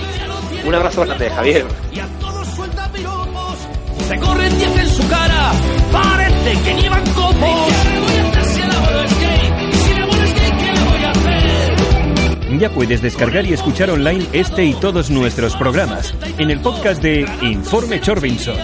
Un 0.66 0.74
abrazo 0.74 1.02
grande, 1.04 1.30
Javier. 1.30 1.66
y 1.92 1.98
a 2.00 2.06
todos 2.20 2.46
suelta 2.48 2.88
piropos. 2.92 3.56
Se 4.08 4.18
corren 4.18 4.58
diez 4.58 4.76
en 4.76 4.88
su 4.88 5.08
cara, 5.08 5.52
parece 5.92 6.60
que 6.62 6.82
llevan 6.82 7.04
copos. 7.14 7.34
¿Qué 7.34 7.90
le 7.90 8.00
voy 8.00 8.16
a 8.18 8.28
hacer 8.40 8.44
si 8.44 8.60
el 8.62 8.70
abuelo 8.70 9.00
es 9.02 9.20
gay? 9.20 9.68
Y 9.70 9.76
si 9.76 9.92
el 9.92 10.02
abuelo 10.02 10.24
es 10.24 10.34
gay, 10.34 10.50
¿qué 10.58 10.72
le 10.72 10.84
voy 10.90 11.04
a 11.04 11.10
hacer? 11.10 12.58
Ya 12.58 12.70
puedes 12.70 13.02
descargar 13.02 13.46
y 13.46 13.52
escuchar 13.52 13.90
online 13.90 14.26
este 14.32 14.64
y 14.64 14.74
todos 14.74 15.10
nuestros 15.10 15.54
programas 15.56 16.14
en 16.38 16.50
el 16.50 16.60
podcast 16.60 17.02
de 17.02 17.26
Informe 17.42 18.00
Chorbinson. 18.00 18.56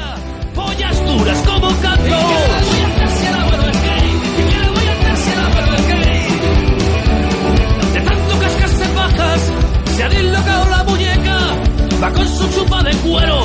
va 12.02 12.12
con 12.12 12.26
su 12.26 12.48
chupa 12.50 12.82
de 12.82 12.92
cuero, 12.96 13.42